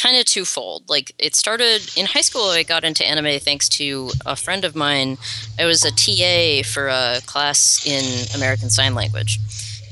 [0.00, 0.88] kind of twofold.
[0.88, 4.74] Like, it started in high school, I got into anime thanks to a friend of
[4.74, 5.18] mine.
[5.58, 9.38] I was a TA for a class in American Sign Language.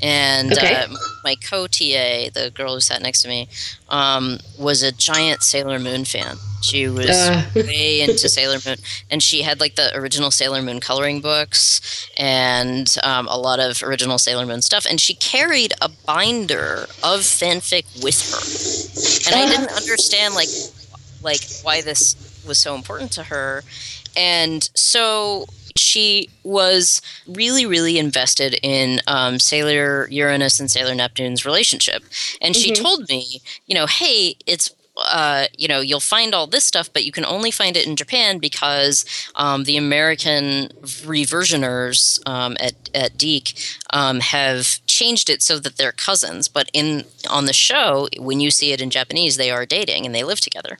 [0.05, 0.75] And Okay.
[0.75, 0.89] uh,
[1.23, 3.49] my co TA, the girl who sat next to me,
[3.89, 6.39] um, was a giant Sailor Moon fan.
[6.61, 7.45] She was Uh.
[7.55, 8.79] way into Sailor Moon,
[9.11, 11.81] and she had like the original Sailor Moon coloring books
[12.17, 14.87] and um, a lot of original Sailor Moon stuff.
[14.91, 18.82] And she carried a binder of fanfic with her,
[19.27, 20.49] and I didn't understand like
[21.23, 23.63] like why this was so important to her.
[24.17, 32.03] And so she was really, really invested in um, Sailor Uranus and Sailor Neptune's relationship.
[32.41, 34.71] And she told me, you know, hey, it's
[35.13, 37.95] uh, you know, you'll find all this stuff, but you can only find it in
[37.97, 39.05] Japan because
[39.37, 40.69] um, the American
[41.05, 43.55] reversioners um, at at DiC
[43.91, 46.49] um, have changed it so that they're cousins.
[46.49, 50.15] But in on the show, when you see it in Japanese, they are dating and
[50.15, 50.79] they live together,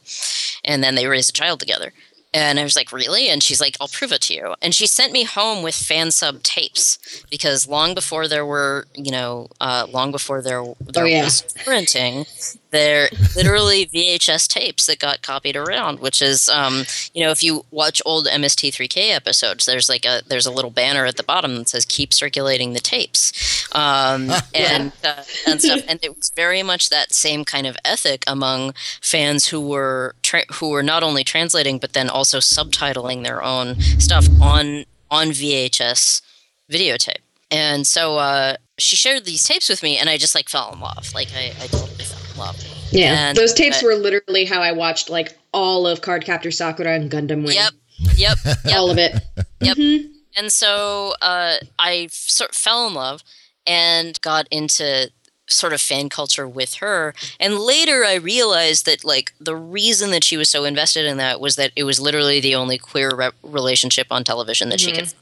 [0.65, 1.93] and then they raise a child together.
[2.35, 3.29] And I was like, really?
[3.29, 4.55] And she's like, I'll prove it to you.
[4.63, 6.99] And she sent me home with fan sub tapes
[7.31, 11.25] because long before there were, you know, uh, long before there, there Oh, yeah.
[11.25, 12.25] was printing,
[12.73, 16.01] there literally VHS tapes that got copied around.
[16.01, 20.47] Which is, um, you know, if you watch old MST3K episodes, there's like a there's
[20.47, 25.23] a little banner at the bottom that says "Keep circulating the tapes," um, and uh,
[25.47, 25.83] and stuff.
[25.89, 30.53] And it was very much that same kind of ethic among fans who were tra-
[30.55, 36.23] who were not only translating but then also subtitling their own stuff on on VHS
[36.71, 37.21] videotape.
[37.51, 40.81] And so uh, she shared these tapes with me, and I just like fell in
[40.81, 41.13] love.
[41.15, 42.65] Like I, I totally fell love.
[42.91, 46.95] Yeah, And- those tapes but- were literally how I watched like all of Cardcaptor Sakura
[46.95, 47.55] and Gundam Wing.
[47.57, 47.73] Yep,
[48.17, 48.75] yep, yep.
[48.77, 49.15] all of it.
[49.61, 49.77] Yep.
[49.77, 50.09] Mhm.
[50.37, 53.23] And so uh, I sort of fell in love
[53.67, 55.11] and got into
[55.49, 57.15] sort of fan culture with her.
[57.39, 61.41] And later I realized that like the reason that she was so invested in that
[61.41, 65.13] was that it was literally the only queer re- relationship on television that she could.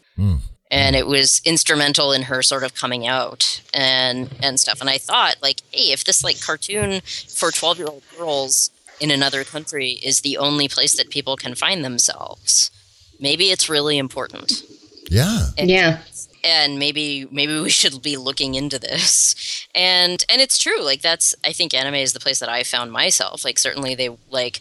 [0.71, 4.81] And it was instrumental in her sort of coming out and and stuff.
[4.81, 9.93] And I thought like, hey, if this like cartoon for 12-year-old girls in another country
[10.03, 12.71] is the only place that people can find themselves,
[13.19, 14.63] maybe it's really important
[15.09, 15.49] Yeah.
[15.59, 15.99] and, Yeah.
[16.45, 21.35] and maybe maybe we should be looking into this and and it's true like that's
[21.45, 24.61] i think anime is the place that i found myself like certainly they like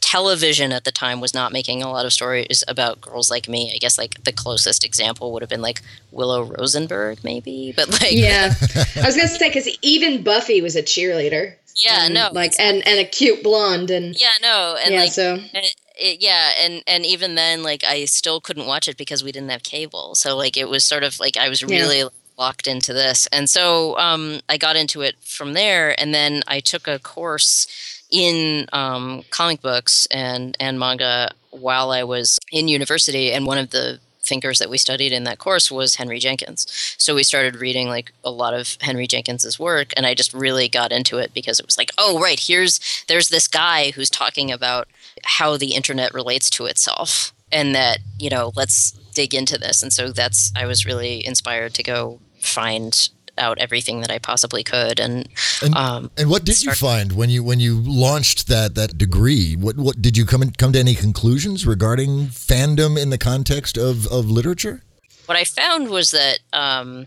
[0.00, 3.72] television at the time was not making a lot of stories about girls like me
[3.74, 5.80] i guess like the closest example would have been like
[6.12, 8.52] willow rosenberg maybe but like Yeah.
[8.96, 11.54] I was gonna say because even Buffy was a cheerleader.
[11.76, 15.00] yeah And, no Like and and a cute blonde and yeah no and yeah.
[15.00, 18.86] like so And it, it, yeah, and and even then, like I still couldn't watch
[18.86, 20.14] it because we didn't have cable.
[20.14, 21.68] So like it was sort of like I was Yeah.
[21.68, 22.04] really
[22.36, 25.98] locked into this, and so um, I got into it from there.
[25.98, 27.66] And then I took a course
[28.10, 33.70] in um, comic books and and manga while I was in university, and one of
[33.70, 36.66] the thinkers that we studied in that course was Henry Jenkins.
[36.98, 40.68] So we started reading like a lot of Henry Jenkins's work and I just really
[40.68, 44.50] got into it because it was like, oh right, here's there's this guy who's talking
[44.50, 44.88] about
[45.24, 49.82] how the internet relates to itself and that, you know, let's dig into this.
[49.82, 54.62] And so that's I was really inspired to go find out everything that I possibly
[54.64, 55.28] could and,
[55.62, 59.56] And- um And what did you find when you when you launched that that degree?
[59.56, 63.76] What what did you come in, come to any conclusions regarding fandom in the context
[63.76, 64.82] of of literature?
[65.26, 67.06] what I found was that um,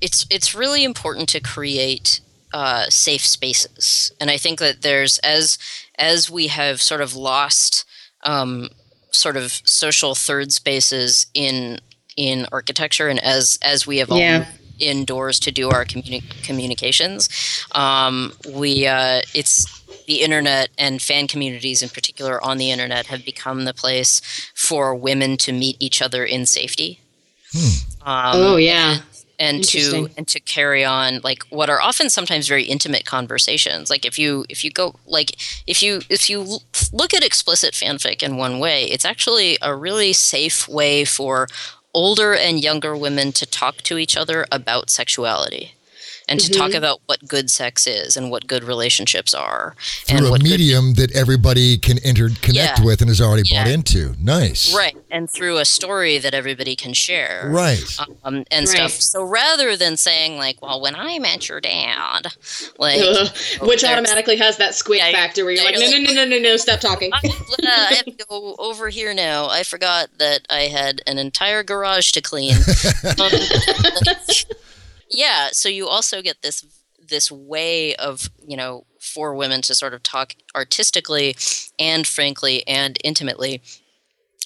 [0.00, 2.20] it's it's really important to create
[2.54, 5.58] uh, safe spaces, and I think that there's as
[5.98, 7.84] as we have sort of lost
[8.22, 8.68] um,
[9.10, 11.80] sort of social third spaces in
[12.16, 14.46] in architecture and as as we evolve Yeah.
[14.78, 17.28] Indoors to do our communi- communications.
[17.72, 23.24] Um, we uh, it's the internet and fan communities in particular on the internet have
[23.24, 24.20] become the place
[24.54, 27.00] for women to meet each other in safety.
[28.04, 28.98] Um, oh yeah.
[29.38, 33.90] and to and to carry on like what are often sometimes very intimate conversations.
[33.90, 35.36] Like if you if you go like
[35.66, 36.58] if you if you
[36.92, 41.48] look at explicit fanfic in one way it's actually a really safe way for
[41.96, 45.75] older and younger women to talk to each other about sexuality
[46.28, 46.60] and to Mm-hmm.
[46.60, 49.74] talk about what good sex is and what good relationships are
[50.08, 52.82] and Through a what good medium that everybody can interconnect Yeah.
[52.82, 54.14] with and is already bought into.
[54.20, 54.74] Nice.
[54.74, 57.82] right and through a story that everybody can share Right.
[58.24, 58.68] um, and Right.
[58.68, 58.92] stuff.
[58.92, 62.32] So rather than saying like, "Well, when I met your dad,"
[62.78, 63.28] like, Ugh.
[63.62, 66.38] Which automatically has that squick Yeah, factor where you're like, no, no, no, no, no,
[66.38, 67.10] no, stop talking.
[67.12, 67.20] I,
[67.64, 69.48] I have to go over here now.
[69.48, 72.56] I forgot that I had an entire garage to clean.
[73.18, 73.30] Um,
[75.16, 76.64] yeah, so you also get this
[77.08, 81.36] this way of you know for women to sort of talk artistically
[81.78, 83.62] and frankly and intimately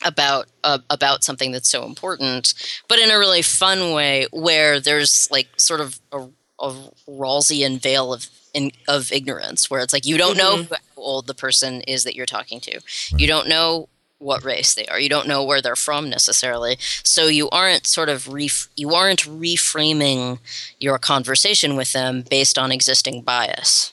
[0.04, 2.54] about uh, about something that's so important,
[2.88, 6.20] but in a really fun way where there's like sort of a,
[6.60, 6.72] a
[7.08, 10.72] Rawlsian veil of in, of ignorance, where it's like you don't know Mm-hmm.
[10.72, 12.80] how old the person is that you're talking to,
[13.16, 13.89] you don't know
[14.20, 18.08] what race they are, you don't know where they're from necessarily, so you aren't sort
[18.08, 20.38] of ref- you aren't reframing
[20.78, 23.92] your conversation with them based on existing bias.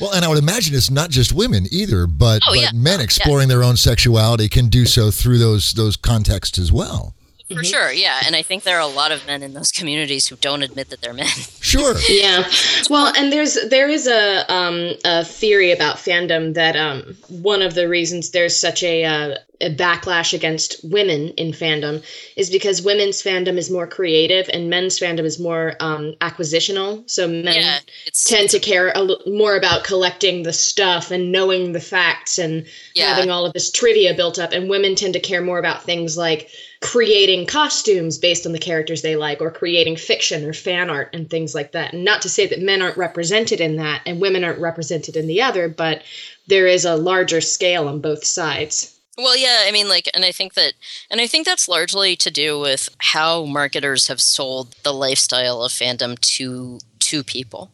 [0.00, 2.70] Well, and I would imagine it's not just women either, but, Oh, but yeah.
[2.72, 7.14] men exploring their own sexuality can do so through those those contexts as well.
[7.52, 10.26] For sure, yeah, and I think there are a lot of men in those communities
[10.28, 11.26] who don't admit that they're men.
[11.60, 11.94] Sure.
[12.08, 12.44] Yeah.
[12.90, 17.74] Well, and there's there is a um a theory about fandom that um one of
[17.74, 22.04] the reasons there's such a uh, a backlash against women in fandom
[22.36, 27.08] is because women's fandom is more creative and men's fandom is more um acquisitional.
[27.10, 27.78] So men yeah,
[28.12, 32.66] tend to care a l- more about collecting the stuff and knowing the facts and
[32.94, 33.14] Yeah.
[33.14, 36.16] having all of this trivia built up and women tend to care more about things
[36.16, 41.10] like creating costumes based on the characters they like or creating fiction or fan art
[41.12, 44.20] and things like that and not to say that men aren't represented in that and
[44.20, 46.02] women aren't represented in the other but
[46.46, 50.30] there is a larger scale on both sides Well, yeah, I mean, like, and I
[50.30, 50.74] think that,
[51.10, 55.72] and I think that's largely to do with how marketers have sold the lifestyle of
[55.72, 57.70] fandom to to people,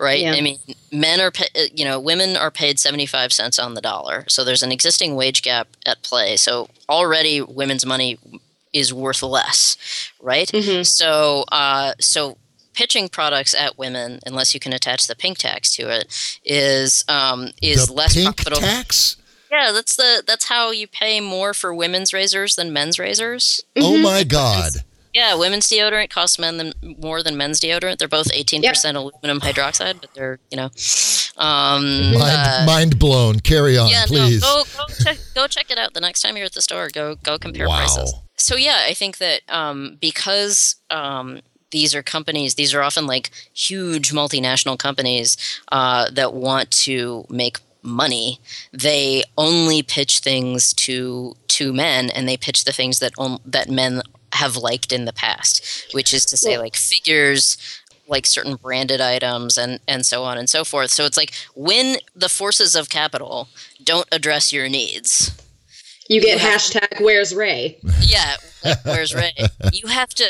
[0.00, 0.20] right?
[0.20, 0.32] Yeah.
[0.32, 0.58] I mean,
[0.90, 4.24] men are, pa- uh, you know, women are paid seventy five cents on the dollar,
[4.28, 6.36] so there's an existing wage gap at play.
[6.36, 8.18] So already, women's money
[8.72, 9.76] is worth less,
[10.20, 10.48] right?
[10.48, 10.84] Mhm.
[10.84, 12.38] So, uh, so
[12.74, 16.06] pitching products at women, unless you can attach the pink tax to it,
[16.44, 18.60] is um, is the less pink profitable.
[18.62, 19.16] tax.
[19.50, 23.62] Yeah, that's the that's how you pay more for women's razors than men's razors.
[23.76, 24.72] Oh my God.
[25.14, 27.98] Yeah, women's deodorant costs men than more than men's deodorant.
[27.98, 30.70] They're both eighteen percent aluminum hydroxide, but they're you know,
[31.42, 33.40] um, Mind, uh, mind blown.
[33.40, 34.42] Carry on, yeah, please.
[34.42, 36.88] no, go go check go check it out the next time you're at the store.
[36.92, 37.78] Go go compare Wow.
[37.78, 38.14] prices.
[38.36, 43.30] So yeah, I think that um, because um, these are companies, these are often like
[43.54, 45.36] huge multinational companies
[45.72, 48.40] uh, that want to make money.
[48.72, 53.68] They only pitch things to to men, and they pitch the things that on, that
[53.68, 54.02] men
[54.34, 57.56] have liked in the past, which is to say, Well- like figures,
[58.06, 60.90] like certain branded items and and so on and so forth.
[60.90, 63.48] So it's like when the forces of capital
[63.82, 65.30] don't address your needs.
[66.08, 69.32] you get You hashtag where's Rey Yeah, like, where's Rey?
[69.72, 70.26] You have to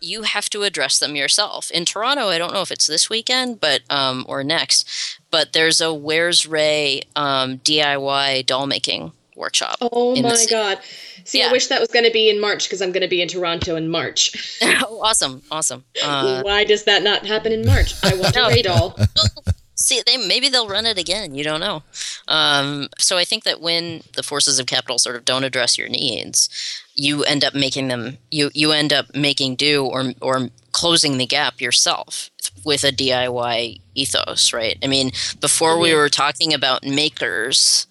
[0.00, 1.70] you have to address them yourself.
[1.70, 5.80] In Toronto, I don't know if it's this weekend, but um or next, but there's
[5.80, 9.76] a Where's Rey um DIY doll making workshop.
[9.80, 10.78] oh my god
[11.24, 11.48] see Yeah.
[11.48, 13.28] i wish that was going to be in march because i'm going to be in
[13.28, 15.82] toronto in march oh, awesome, awesome.
[16.04, 18.48] Uh, why does that not happen in march i want a No.
[18.48, 18.98] Rey doll
[19.74, 21.82] see they maybe they'll run it again you don't know
[22.28, 25.88] um, so i think that when the forces of capital sort of don't address your
[25.88, 26.50] needs
[26.94, 31.26] you end up making them you you end up making do or or closing the
[31.26, 32.28] gap yourself
[32.64, 34.78] with a diy ethos right?
[34.82, 35.10] I mean
[35.40, 37.86] before we were talking about makers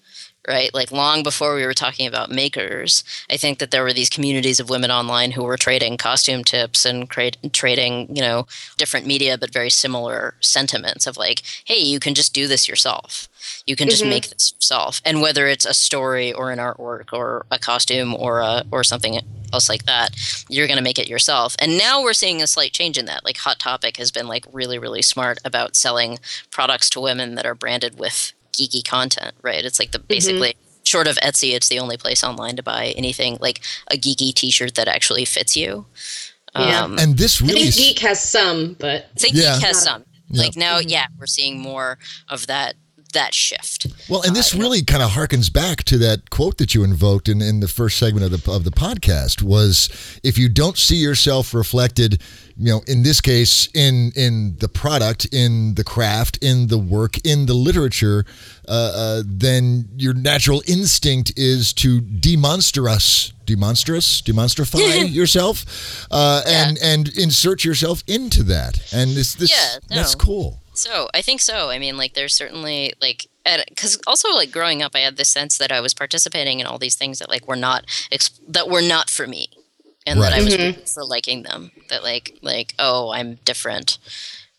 [0.48, 0.72] right?
[0.72, 4.58] Like long before we were talking about makers, I think that there were these communities
[4.58, 9.36] of women online who were trading costume tips and create, trading, you know, different media,
[9.36, 13.28] but very similar sentiments of like, hey, you can just do this yourself.
[13.66, 14.08] You can just Mhm.
[14.10, 15.00] make this yourself.
[15.04, 19.20] And whether it's a story or an artwork or a costume or a, or something
[19.52, 20.10] else like that,
[20.48, 21.56] you're going to make it yourself.
[21.58, 23.24] And now we're seeing a slight change in that.
[23.24, 26.18] Like Hot Topic has been like really, really smart about selling
[26.50, 29.64] products to women that are branded with geeky content, right?
[29.64, 33.38] It's like the basically short of Etsy, it's the only place online to buy anything
[33.40, 35.86] like a geeky T-shirt that actually fits you.
[36.54, 36.80] Yeah.
[36.82, 39.54] Um, And this I really think Geek has some, but I think Yeah.
[39.54, 40.04] Geek has some.
[40.30, 40.42] Yeah.
[40.42, 41.98] Like now, yeah, we're seeing more
[42.28, 42.74] of that
[43.12, 43.88] that shift.
[44.08, 47.28] Well, and this Uh, really kind of harkens back to that quote that you invoked
[47.28, 49.88] in, in the first segment of the of the podcast was
[50.22, 52.22] if you don't see yourself reflected,
[52.60, 57.16] you know, in this case in in the product, in the craft, in the work,
[57.24, 58.26] in the literature,
[58.68, 66.78] uh, uh, then your natural instinct is to demonster us, demonstrous, demonstrify yourself, uh, and
[66.82, 68.92] and insert yourself into that.
[68.92, 70.60] And this this Yeah, that's cool.
[70.74, 71.70] So I think so.
[71.70, 73.26] I mean, like, there's certainly like,
[73.68, 76.78] because also like growing up, I had this sense that I was participating in all
[76.78, 77.84] these things that like were not
[78.48, 79.48] that were not for me,
[80.06, 81.70] and that I was for liking them.
[81.88, 83.98] That like like oh, I'm different.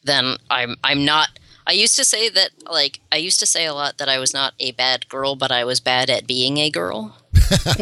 [0.03, 1.29] Then I'm I'm not.
[1.67, 4.33] I used to say that like I used to say a lot that I was
[4.33, 7.17] not a bad girl, but I was bad at being a girl.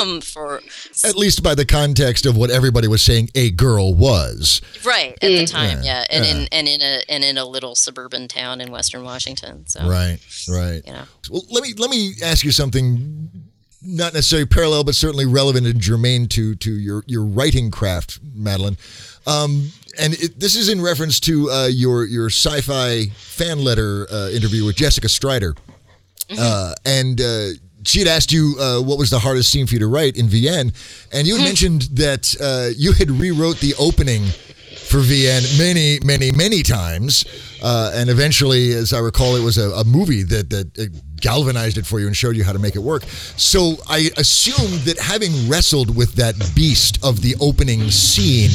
[0.00, 0.60] um, for
[1.04, 4.60] At least by the context of what everybody was saying a girl was.
[4.84, 6.30] right at the time, Yeah, yeah, and yeah.
[6.32, 9.66] in and in a and in a little suburban town in Western Washington.
[9.66, 10.18] So Right,
[10.48, 10.82] right.
[10.86, 11.04] you know.
[11.30, 13.30] Well, let me let me ask you something,
[13.82, 18.76] not necessarily parallel, but certainly relevant and germane to to your your writing craft, Madeline.
[19.26, 24.30] Um, and it, this is in reference to uh, your your sci-fi fan letter uh,
[24.30, 25.54] interview with Jessica Strider,
[26.38, 27.20] uh, and.
[27.20, 27.48] Uh,
[27.84, 30.26] she had asked you uh, what was the hardest scene for you to write in
[30.26, 30.74] vN,
[31.12, 34.24] and you had mentioned that uh, you had rewrote the opening
[34.88, 37.24] for vN many, many, many times,
[37.62, 40.84] uh, and eventually, as I recall, it was a, a movie that that uh,
[41.20, 43.02] galvanized it for you and showed you how to make it work.
[43.36, 48.50] So I assume that having wrestled with that beast of the opening scene,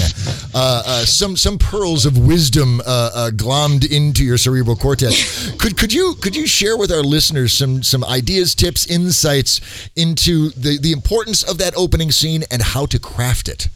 [0.54, 2.84] uh, uh, some some pearls of wisdom uh,
[3.14, 5.52] uh, glommed into your cerebral cortex.
[5.60, 10.50] could could you could you share with our listeners some some ideas, tips, insights into
[10.52, 13.70] the the importance of that opening scene and how to craft it?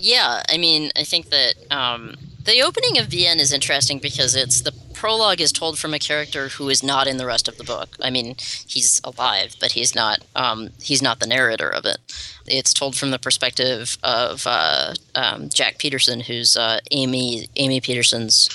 [0.00, 2.14] Yeah, I mean, I think that um,
[2.48, 6.48] the opening of vN is interesting because it's the prologue is told from a character
[6.48, 7.96] who is not in the rest of the book.
[8.00, 8.34] I mean,
[8.66, 10.24] he's alive, but he's not.
[10.34, 11.98] Um, he's not the narrator of it.
[12.46, 18.48] It's told from the perspective of uh, um, Jack Peterson, who's uh, Amy Amy Peterson's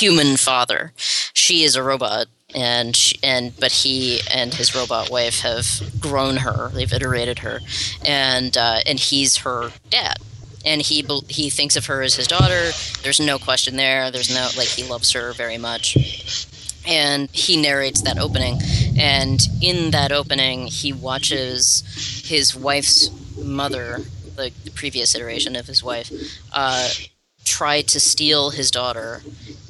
[0.00, 0.92] human father.
[0.96, 5.66] She is a robot, and she, and but he and his robot wife have
[6.00, 6.70] grown her.
[6.70, 7.60] They've iterated her,
[8.04, 10.16] and uh, and he's her dad.
[10.64, 12.70] And he he thinks of her as his daughter.
[13.02, 14.10] There's no question there.
[14.10, 16.48] There's no like he loves her very much.
[16.86, 18.58] And he narrates that opening,
[18.98, 21.82] and in that opening, he watches
[22.28, 24.00] his wife's mother,
[24.36, 26.12] the, the previous iteration of his wife,
[26.52, 26.90] uh,
[27.44, 29.22] try to steal his daughter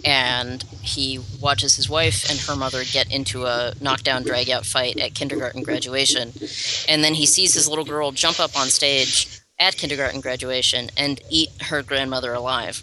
[0.05, 4.99] and he watches his wife and her mother get into a knockdown drag out fight
[4.99, 6.33] at kindergarten graduation
[6.89, 11.21] and then he sees his little girl jump up on stage at kindergarten graduation and
[11.31, 12.83] eat her grandmother alive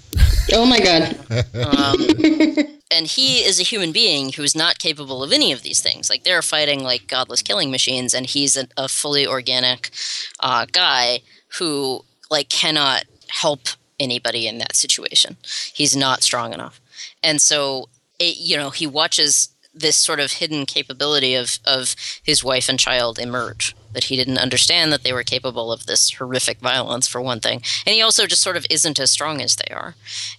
[0.54, 1.18] oh my god,
[1.56, 5.82] um, and he is a human being who is not capable of any of these
[5.82, 6.10] things.
[6.10, 9.92] Like they're fighting like godless killing machines, and he's a, a fully organic
[10.40, 11.22] uh, guy
[11.60, 13.62] who like cannot help
[14.00, 15.38] anybody in that situation.
[15.74, 16.80] He's not strong enough,
[17.24, 22.44] and so it, you know he watches this sort of hidden capability of of his
[22.44, 26.60] wife and child emerge that he didn't understand that they were capable of this horrific
[26.60, 27.62] violence for one thing.
[27.86, 29.96] And he also just sort of isn't as strong as they are.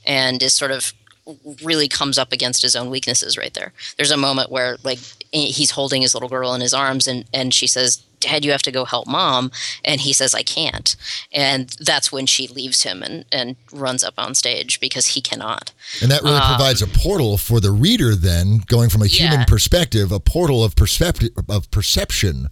[0.07, 0.93] And is sort of
[1.63, 3.73] really comes up against his own weaknesses right there.
[3.97, 4.99] There's a moment where like
[5.31, 8.63] he's holding his little girl in his arms and and she says dad you have
[8.63, 9.53] to go help mom.
[9.85, 10.97] And he says i can't.
[11.33, 15.73] And that's when she leaves him and and runs up on stage because he cannot.
[16.03, 19.41] And that really um, provides a portal for the reader then, going from a human
[19.41, 19.45] Yeah.
[19.45, 22.49] perspective, a portal of perspective of perception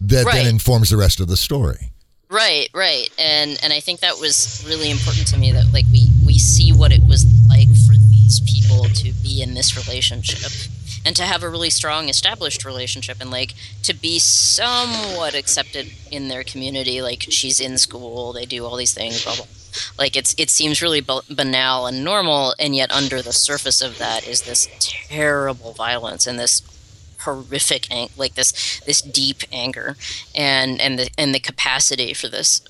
[0.00, 0.36] that Right.
[0.36, 1.90] then informs the rest of the story.
[2.30, 6.08] Right, right, and and I think that was really important to me that like we
[6.26, 10.52] we see what it was like for these people to be in this relationship
[11.06, 16.28] and to have a really strong established relationship and like to be somewhat accepted in
[16.28, 19.46] their community like she's in school they do all these things blah blah
[19.98, 24.26] like it's it seems really banal and normal and yet under the surface of that
[24.26, 26.60] is this terrible violence and this
[27.20, 29.96] horrific ang- like this this deep anger
[30.34, 32.60] and and the and the capacity for this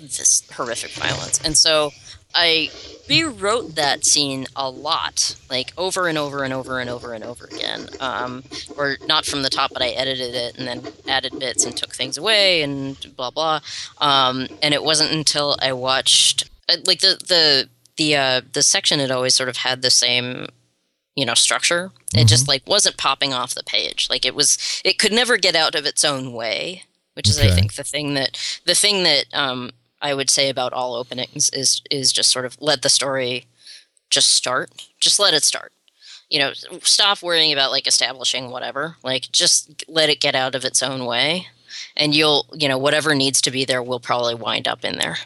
[0.00, 1.40] this horrific violence.
[1.44, 1.92] And so
[2.34, 2.68] i
[3.08, 7.46] rewrote that scene a lot like over and over and over and over and over
[7.46, 7.88] again.
[8.00, 8.42] Um,
[8.76, 11.94] or not from the top but i edited it and then added bits and took
[11.94, 13.60] things away and blah blah.
[13.98, 18.98] Um, and it wasn't until i watched uh, like the the the uh, the section
[19.00, 20.48] had always sort of had the same
[21.16, 24.98] you know structure it just like wasn't popping off the page like it was it
[24.98, 26.82] could never get out of its own way
[27.14, 30.72] which is i think the thing that the thing that um I would say about
[30.72, 33.46] all openings is is just sort of let the story
[34.10, 34.70] just start.
[35.00, 35.72] Just let it start.
[36.28, 36.52] You know,
[36.82, 38.96] stop worrying about like establishing whatever.
[39.02, 41.48] Like just let it get out of its own way
[41.96, 45.18] and you'll you know whatever needs to be there will probably wind up in there.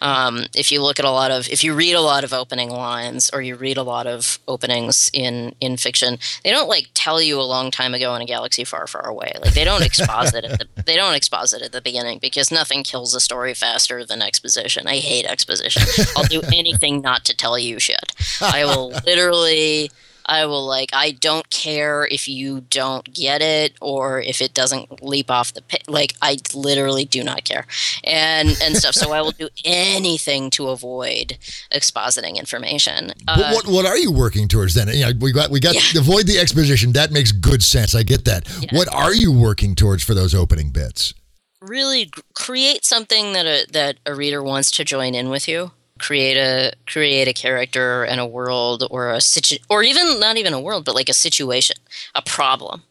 [0.00, 2.70] Um, if you look at a lot of if you read a lot of opening
[2.70, 7.20] lines or you read a lot of openings in in fiction they don't like tell
[7.20, 9.32] you a long time ago in a galaxy far far away.
[9.40, 13.14] Like they don't exposit it the, they don't exposit at the beginning because nothing kills
[13.14, 14.86] a story faster than exposition.
[14.86, 15.82] I hate exposition.
[16.16, 18.12] I'll do anything not to tell you shit.
[18.40, 19.90] I will literally
[20.26, 25.02] I will like I don't care if you don't get it or if it doesn't
[25.02, 25.84] leap off the pit.
[25.86, 27.66] Like I literally do not care,
[28.02, 28.94] and and stuff.
[28.94, 31.38] so I will do anything to avoid
[31.72, 33.12] expositing information.
[33.26, 34.88] But uh, what what are you working towards then?
[34.88, 36.00] You know, we got we got yeah.
[36.00, 36.92] avoid the exposition.
[36.92, 37.94] That makes good sense.
[37.94, 38.48] I get that.
[38.60, 38.78] Yeah.
[38.78, 41.14] What are you working towards for those opening bits?
[41.60, 46.36] Really create something that a that a reader wants to join in with you create
[46.36, 50.60] a create a character and a world or a situ or even not even a
[50.60, 51.76] world but like a situation
[52.14, 52.82] a problem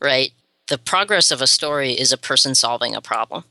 [0.00, 0.32] right?
[0.68, 3.44] The progress of a story is a person solving a problem.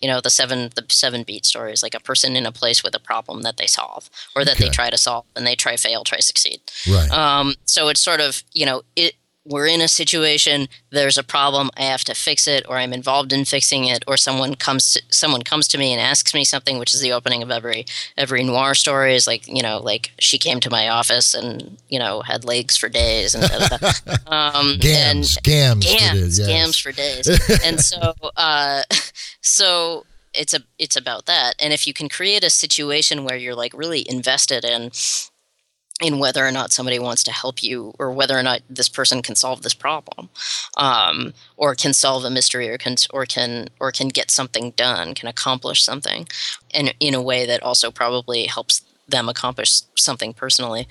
[0.00, 2.82] You know the seven the seven beat story is like a person in a place
[2.82, 4.64] with a problem that they solve or that okay.
[4.64, 6.60] they try to solve and they try fail try succeed.
[6.90, 7.10] Right.
[7.10, 9.14] Um, so it's sort of you know it
[9.50, 13.32] we're in a situation there's a problem i have to fix it or i'm involved
[13.32, 16.78] in fixing it or someone comes to, someone comes to me and asks me something
[16.78, 17.84] which is the opening of every
[18.16, 21.98] every noir story is like you know like she came to my office and you
[21.98, 23.44] know had legs for days and
[24.28, 26.48] um gams and, gams gams for days, yes.
[26.48, 27.60] gams for days.
[27.64, 28.82] And so uh
[29.40, 31.54] so it's a it's about that.
[31.58, 34.90] And if you can create a situation where you're like really invested in
[36.00, 39.22] in whether or not somebody wants to help you or whether or not this person
[39.22, 40.28] can solve this problem
[40.76, 45.14] um, or can solve a mystery or can or can or can get something done
[45.14, 46.26] can accomplish something
[46.72, 50.86] and in a way that also probably helps them accomplish something personally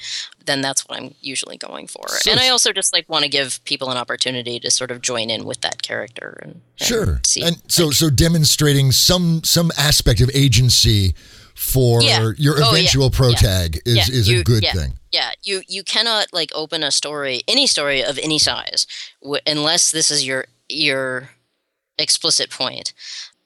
[0.46, 2.08] then that's what i'm usually going for.
[2.08, 5.02] So, and i also just like want to give people an opportunity to sort of
[5.02, 7.22] join in with that character and, and sure.
[7.42, 11.16] and so so demonstrating some some aspect of agency
[11.60, 12.32] for yeah.
[12.38, 13.18] your oh, eventual yeah.
[13.18, 14.16] pro tag is, yeah.
[14.16, 14.94] is you, a good thing.
[15.12, 18.88] Yeah, you you cannot like open a story, any story of any size,
[19.22, 21.32] w- unless this is your your
[21.98, 22.94] explicit point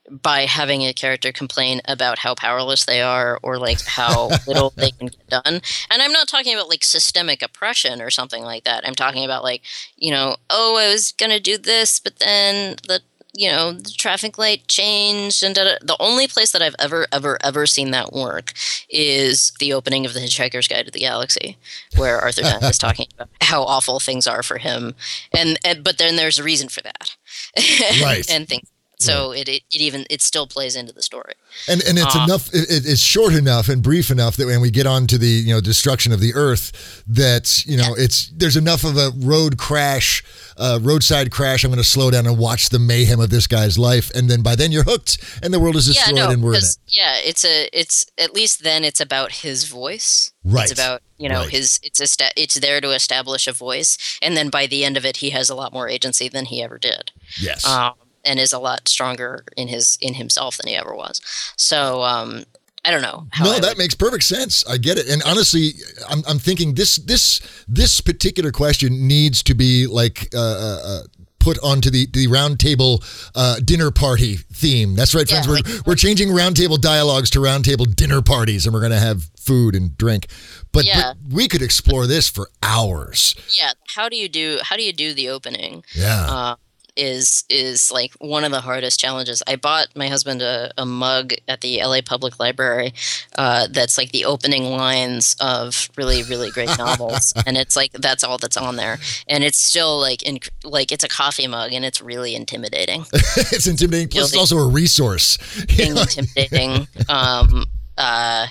[0.09, 4.91] by having a character complain about how powerless they are or like how little they
[4.91, 5.61] can get done.
[5.89, 8.88] And I'm not talking about like systemic oppression or something like that.
[8.88, 9.64] I'm talking about like,
[9.95, 13.01] you know, oh, I was going to do this, but then the
[13.36, 15.77] you know, the traffic light changed and da-da.
[15.81, 18.53] the only place that I've ever, ever, ever seen that work
[18.89, 21.57] is the opening of the Hitchhiker's Guide to the Galaxy,
[21.97, 24.93] where Arthur Dent is talking about how awful things are for him,
[25.36, 27.15] and, and but then there's a reason for that,
[28.01, 28.29] right?
[28.29, 28.69] and things
[28.99, 29.41] so right.
[29.41, 31.33] it, it, it even it still plays into the story
[31.67, 34.71] and and it's um, enough it, it's short enough and brief enough that when we
[34.71, 38.03] get on to the you know destruction of the earth that you know yeah.
[38.03, 40.23] it's there's enough of a road crash
[40.57, 43.77] uh, roadside crash i'm going to slow down and watch the mayhem of this guy's
[43.77, 46.43] life and then by then you're hooked and the world is destroyed yeah, no, and
[46.43, 50.63] we're in it yeah it's a it's at least then it's about his voice right
[50.63, 51.49] it's about you know right.
[51.49, 55.05] his it's a it's there to establish a voice and then by the end of
[55.05, 57.93] it he has a lot more agency than he ever did yes um,
[58.24, 61.21] and is a lot stronger in his in himself than he ever was.
[61.57, 62.43] So um,
[62.86, 63.28] I don't know.
[63.39, 63.78] no, I that would...
[63.78, 64.65] makes perfect sense.
[64.67, 65.07] I get it.
[65.07, 65.71] And honestly,
[66.09, 71.03] I'm, I'm thinking this this this particular question needs to be like uh, uh, uh
[71.39, 73.03] put onto the the roundtable
[73.36, 74.95] uh, dinner party theme.
[74.95, 75.45] That's right, friends.
[75.45, 78.99] Yeah, we're like, we're changing roundtable dialogues to roundtable dinner parties, and we're going to
[78.99, 80.28] have food and drink.
[80.71, 81.13] But, yeah.
[81.13, 83.36] but, we could explore this for hours.
[83.57, 83.74] Yeah.
[83.95, 84.59] How do you do?
[84.63, 85.84] How do you do the opening?
[85.93, 86.26] Yeah.
[86.28, 86.55] Uh,
[86.95, 89.41] is is like one of the hardest challenges.
[89.47, 92.93] I bought my husband a, a mug at the LA Public Library
[93.37, 98.23] uh, that's like the opening lines of really really great novels, and it's like that's
[98.23, 101.85] all that's on there, and it's still like in like it's a coffee mug, and
[101.85, 103.05] it's really intimidating.
[103.13, 104.09] it's intimidating.
[104.09, 105.37] Plus, it's also a resource.
[105.79, 106.87] intimidating.
[107.09, 107.65] Um,
[107.97, 108.47] uh,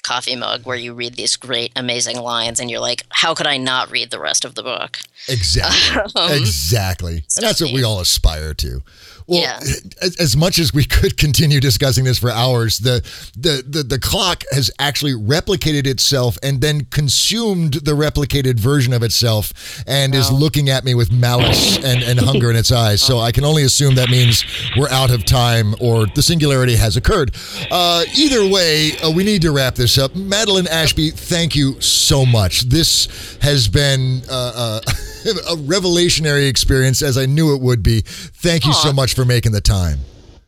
[0.00, 3.56] coffee mug where you read these great, amazing lines, and you're like, how could I
[3.56, 4.98] not read the rest of the book?
[5.28, 6.02] Exactly.
[6.20, 7.24] um, exactly.
[7.36, 8.82] And that's what we all aspire to.
[9.30, 9.60] Well, yeah.
[10.02, 13.00] as, as, much as we could continue discussing this for hours, the,
[13.38, 19.04] the the the clock has actually replicated itself and then consumed the replicated version of
[19.04, 23.00] itself and is looking at me with malice and, and hunger in its eyes.
[23.00, 24.44] So I can only assume that means
[24.76, 27.36] we're out of time or the singularity has occurred.
[27.70, 30.12] Uh, either way, uh, we need to wrap this up.
[30.16, 32.62] Madeline Ashby, thank you so much.
[32.62, 34.92] This has been uh, uh
[35.48, 38.00] a revelationary experience as I knew it would be.
[38.00, 38.82] Thank you Aww.
[38.82, 39.98] so much for making the time.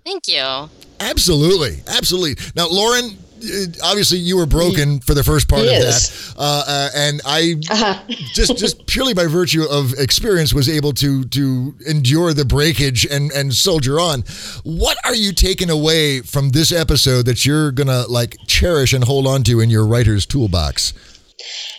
[0.05, 0.69] Thank you.
[1.01, 2.37] Absolutely, absolutely.
[2.55, 3.05] Now, Lauren,
[3.45, 3.49] uh,
[3.85, 6.35] obviously you were broken for the first part He of is.
[6.35, 8.01] that, uh, uh, and I Uh-huh.
[8.35, 13.33] just just purely by virtue of experience was able to to endure the breakage and
[13.33, 14.23] and soldier on.
[14.63, 19.27] What are you taking away from this episode that you're gonna like cherish and hold
[19.27, 20.93] on to in your writer's toolbox?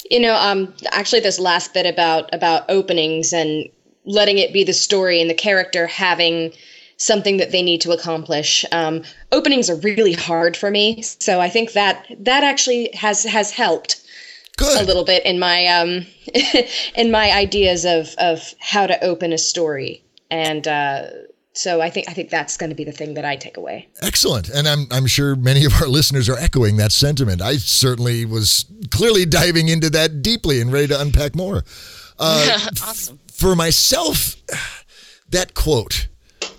[0.09, 3.69] You know, um, actually, this last bit about about openings and
[4.05, 6.51] letting it be the story and the character having
[6.97, 8.65] something that they need to accomplish.
[8.71, 13.51] Um, openings are really hard for me, so I think that that actually has has
[13.51, 14.01] helped
[14.57, 14.81] Good.
[14.81, 16.05] a little bit in my um,
[16.95, 21.07] in my ideas of of how to open a story, and uh,
[21.53, 23.87] so I think I think that's going to be the thing that I take away.
[24.01, 24.49] Excellent.
[24.49, 27.41] And I'm, I'm sure many of our listeners are echoing that sentiment.
[27.41, 31.63] I certainly was clearly diving into that deeply and ready to unpack more.
[32.17, 33.19] Uh, awesome.
[33.31, 34.35] For myself,
[35.29, 36.07] that quote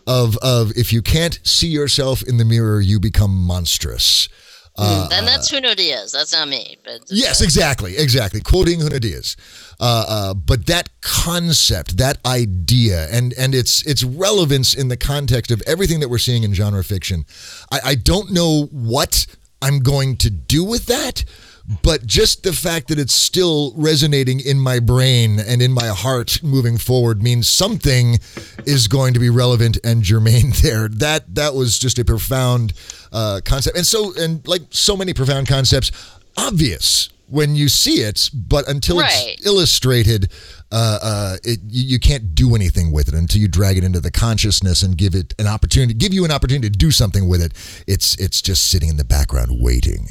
[0.06, 4.28] of, of if you can't see yourself in the mirror, you become monstrous.
[4.76, 6.12] And that's Diaz.
[6.12, 6.76] That's not me.
[6.84, 8.40] But Yes, exactly, exactly.
[8.40, 9.36] Quoting Diaz.
[9.78, 15.50] Uh, uh, but that concept, that idea, and and its its relevance in the context
[15.50, 17.24] of everything that we're seeing in genre fiction,
[17.70, 19.26] I, I don't know what
[19.62, 21.24] I'm going to do with that.
[21.82, 26.42] But just the fact that it's still resonating in my brain and in my heart
[26.42, 28.18] moving forward means something
[28.66, 30.88] is going to be relevant and germane there.
[30.88, 32.74] That that was just a profound
[33.14, 35.90] uh, concept, and so and like so many profound concepts,
[36.36, 39.10] obvious when you see it, but until Right.
[39.38, 40.30] it's illustrated,
[40.70, 43.98] uh, uh, it, you, you can't do anything with it until you drag it into
[43.98, 47.40] the consciousness and give it an opportunity, give you an opportunity to do something with
[47.40, 47.52] it.
[47.86, 50.08] It's it's just sitting in the background waiting.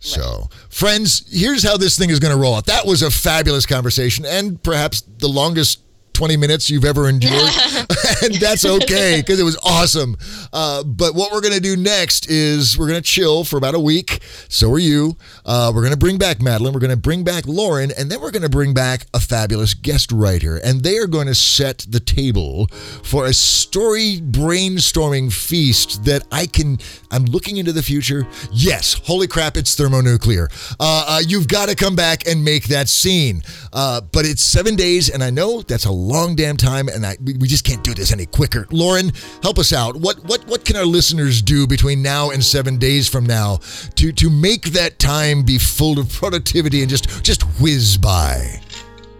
[0.00, 2.66] So, friends, here's how this thing is going to roll out.
[2.66, 5.80] That was a fabulous conversation and perhaps the longest
[6.18, 7.32] 20 minutes you've ever endured.
[8.24, 10.16] and that's okay because it was awesome.
[10.52, 13.76] Uh, but what we're going to do next is we're going to chill for about
[13.76, 14.20] a week.
[14.48, 15.16] So are you.
[15.46, 16.72] Uh, we're going to bring back Madeline.
[16.74, 17.92] We're going to bring back Lauren.
[17.96, 20.56] And then we're going to bring back a fabulous guest writer.
[20.56, 22.66] And they are going to set the table
[23.04, 26.78] for a story brainstorming feast that I can.
[27.12, 28.26] I'm looking into the future.
[28.50, 30.50] Yes, holy crap, it's thermonuclear.
[30.80, 33.42] Uh, uh, you've got to come back and make that scene.
[33.72, 37.16] Uh, but it's seven days, and I know that's a long damn time, and I,
[37.22, 38.66] we just can't do this any quicker.
[38.70, 39.96] Lauren, help us out.
[39.96, 43.58] What what what can our listeners do between now and seven days from now
[43.96, 48.60] to to make that time be full of productivity and just just whiz by?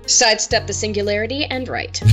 [0.06, 2.00] Sidestep the singularity and write.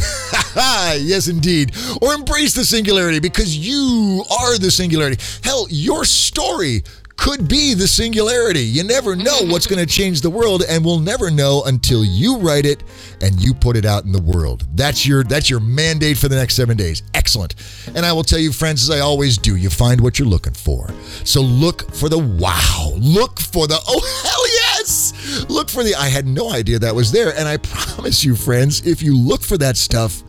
[0.55, 1.75] Yes, indeed.
[2.01, 5.21] Or embrace the singularity because you are the singularity.
[5.43, 6.83] Hell, your story
[7.17, 8.61] could be the singularity.
[8.61, 12.37] You never know what's going to change the world, and we'll never know until you
[12.37, 12.83] write it
[13.21, 14.67] and you put it out in the world.
[14.75, 17.03] That's your that's your mandate for the next seven days.
[17.13, 17.55] Excellent.
[17.95, 20.53] And I will tell you, friends, as I always do, you find what you're looking
[20.53, 20.89] for.
[21.23, 22.93] So look for the wow.
[22.97, 24.47] Look for the oh hell
[24.77, 25.45] yes.
[25.49, 27.35] Look for the I had no idea that was there.
[27.37, 30.23] And I promise you, friends, if you look for that stuff,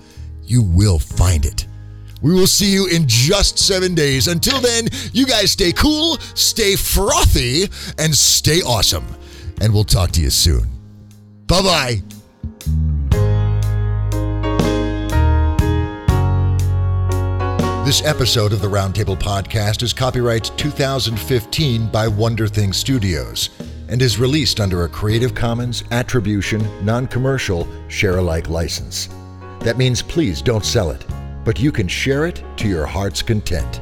[0.45, 1.66] you will find it.
[2.27, 4.27] We will see you in just seven days.
[4.27, 7.68] Until then, you guys stay cool, stay frothy,
[7.99, 9.07] and stay awesome.
[9.61, 10.68] And we'll talk to you soon.
[11.47, 12.03] Bye bye.
[17.85, 23.51] This episode of the Roundtable Podcast is copyright 2015 by Wonder Thing Studios
[23.89, 29.09] and is released under a Creative Commons Attribution, Non Commercial, Share alike license.
[29.61, 31.05] That means please don't sell it,
[31.47, 33.81] but you can share it to your heart's content.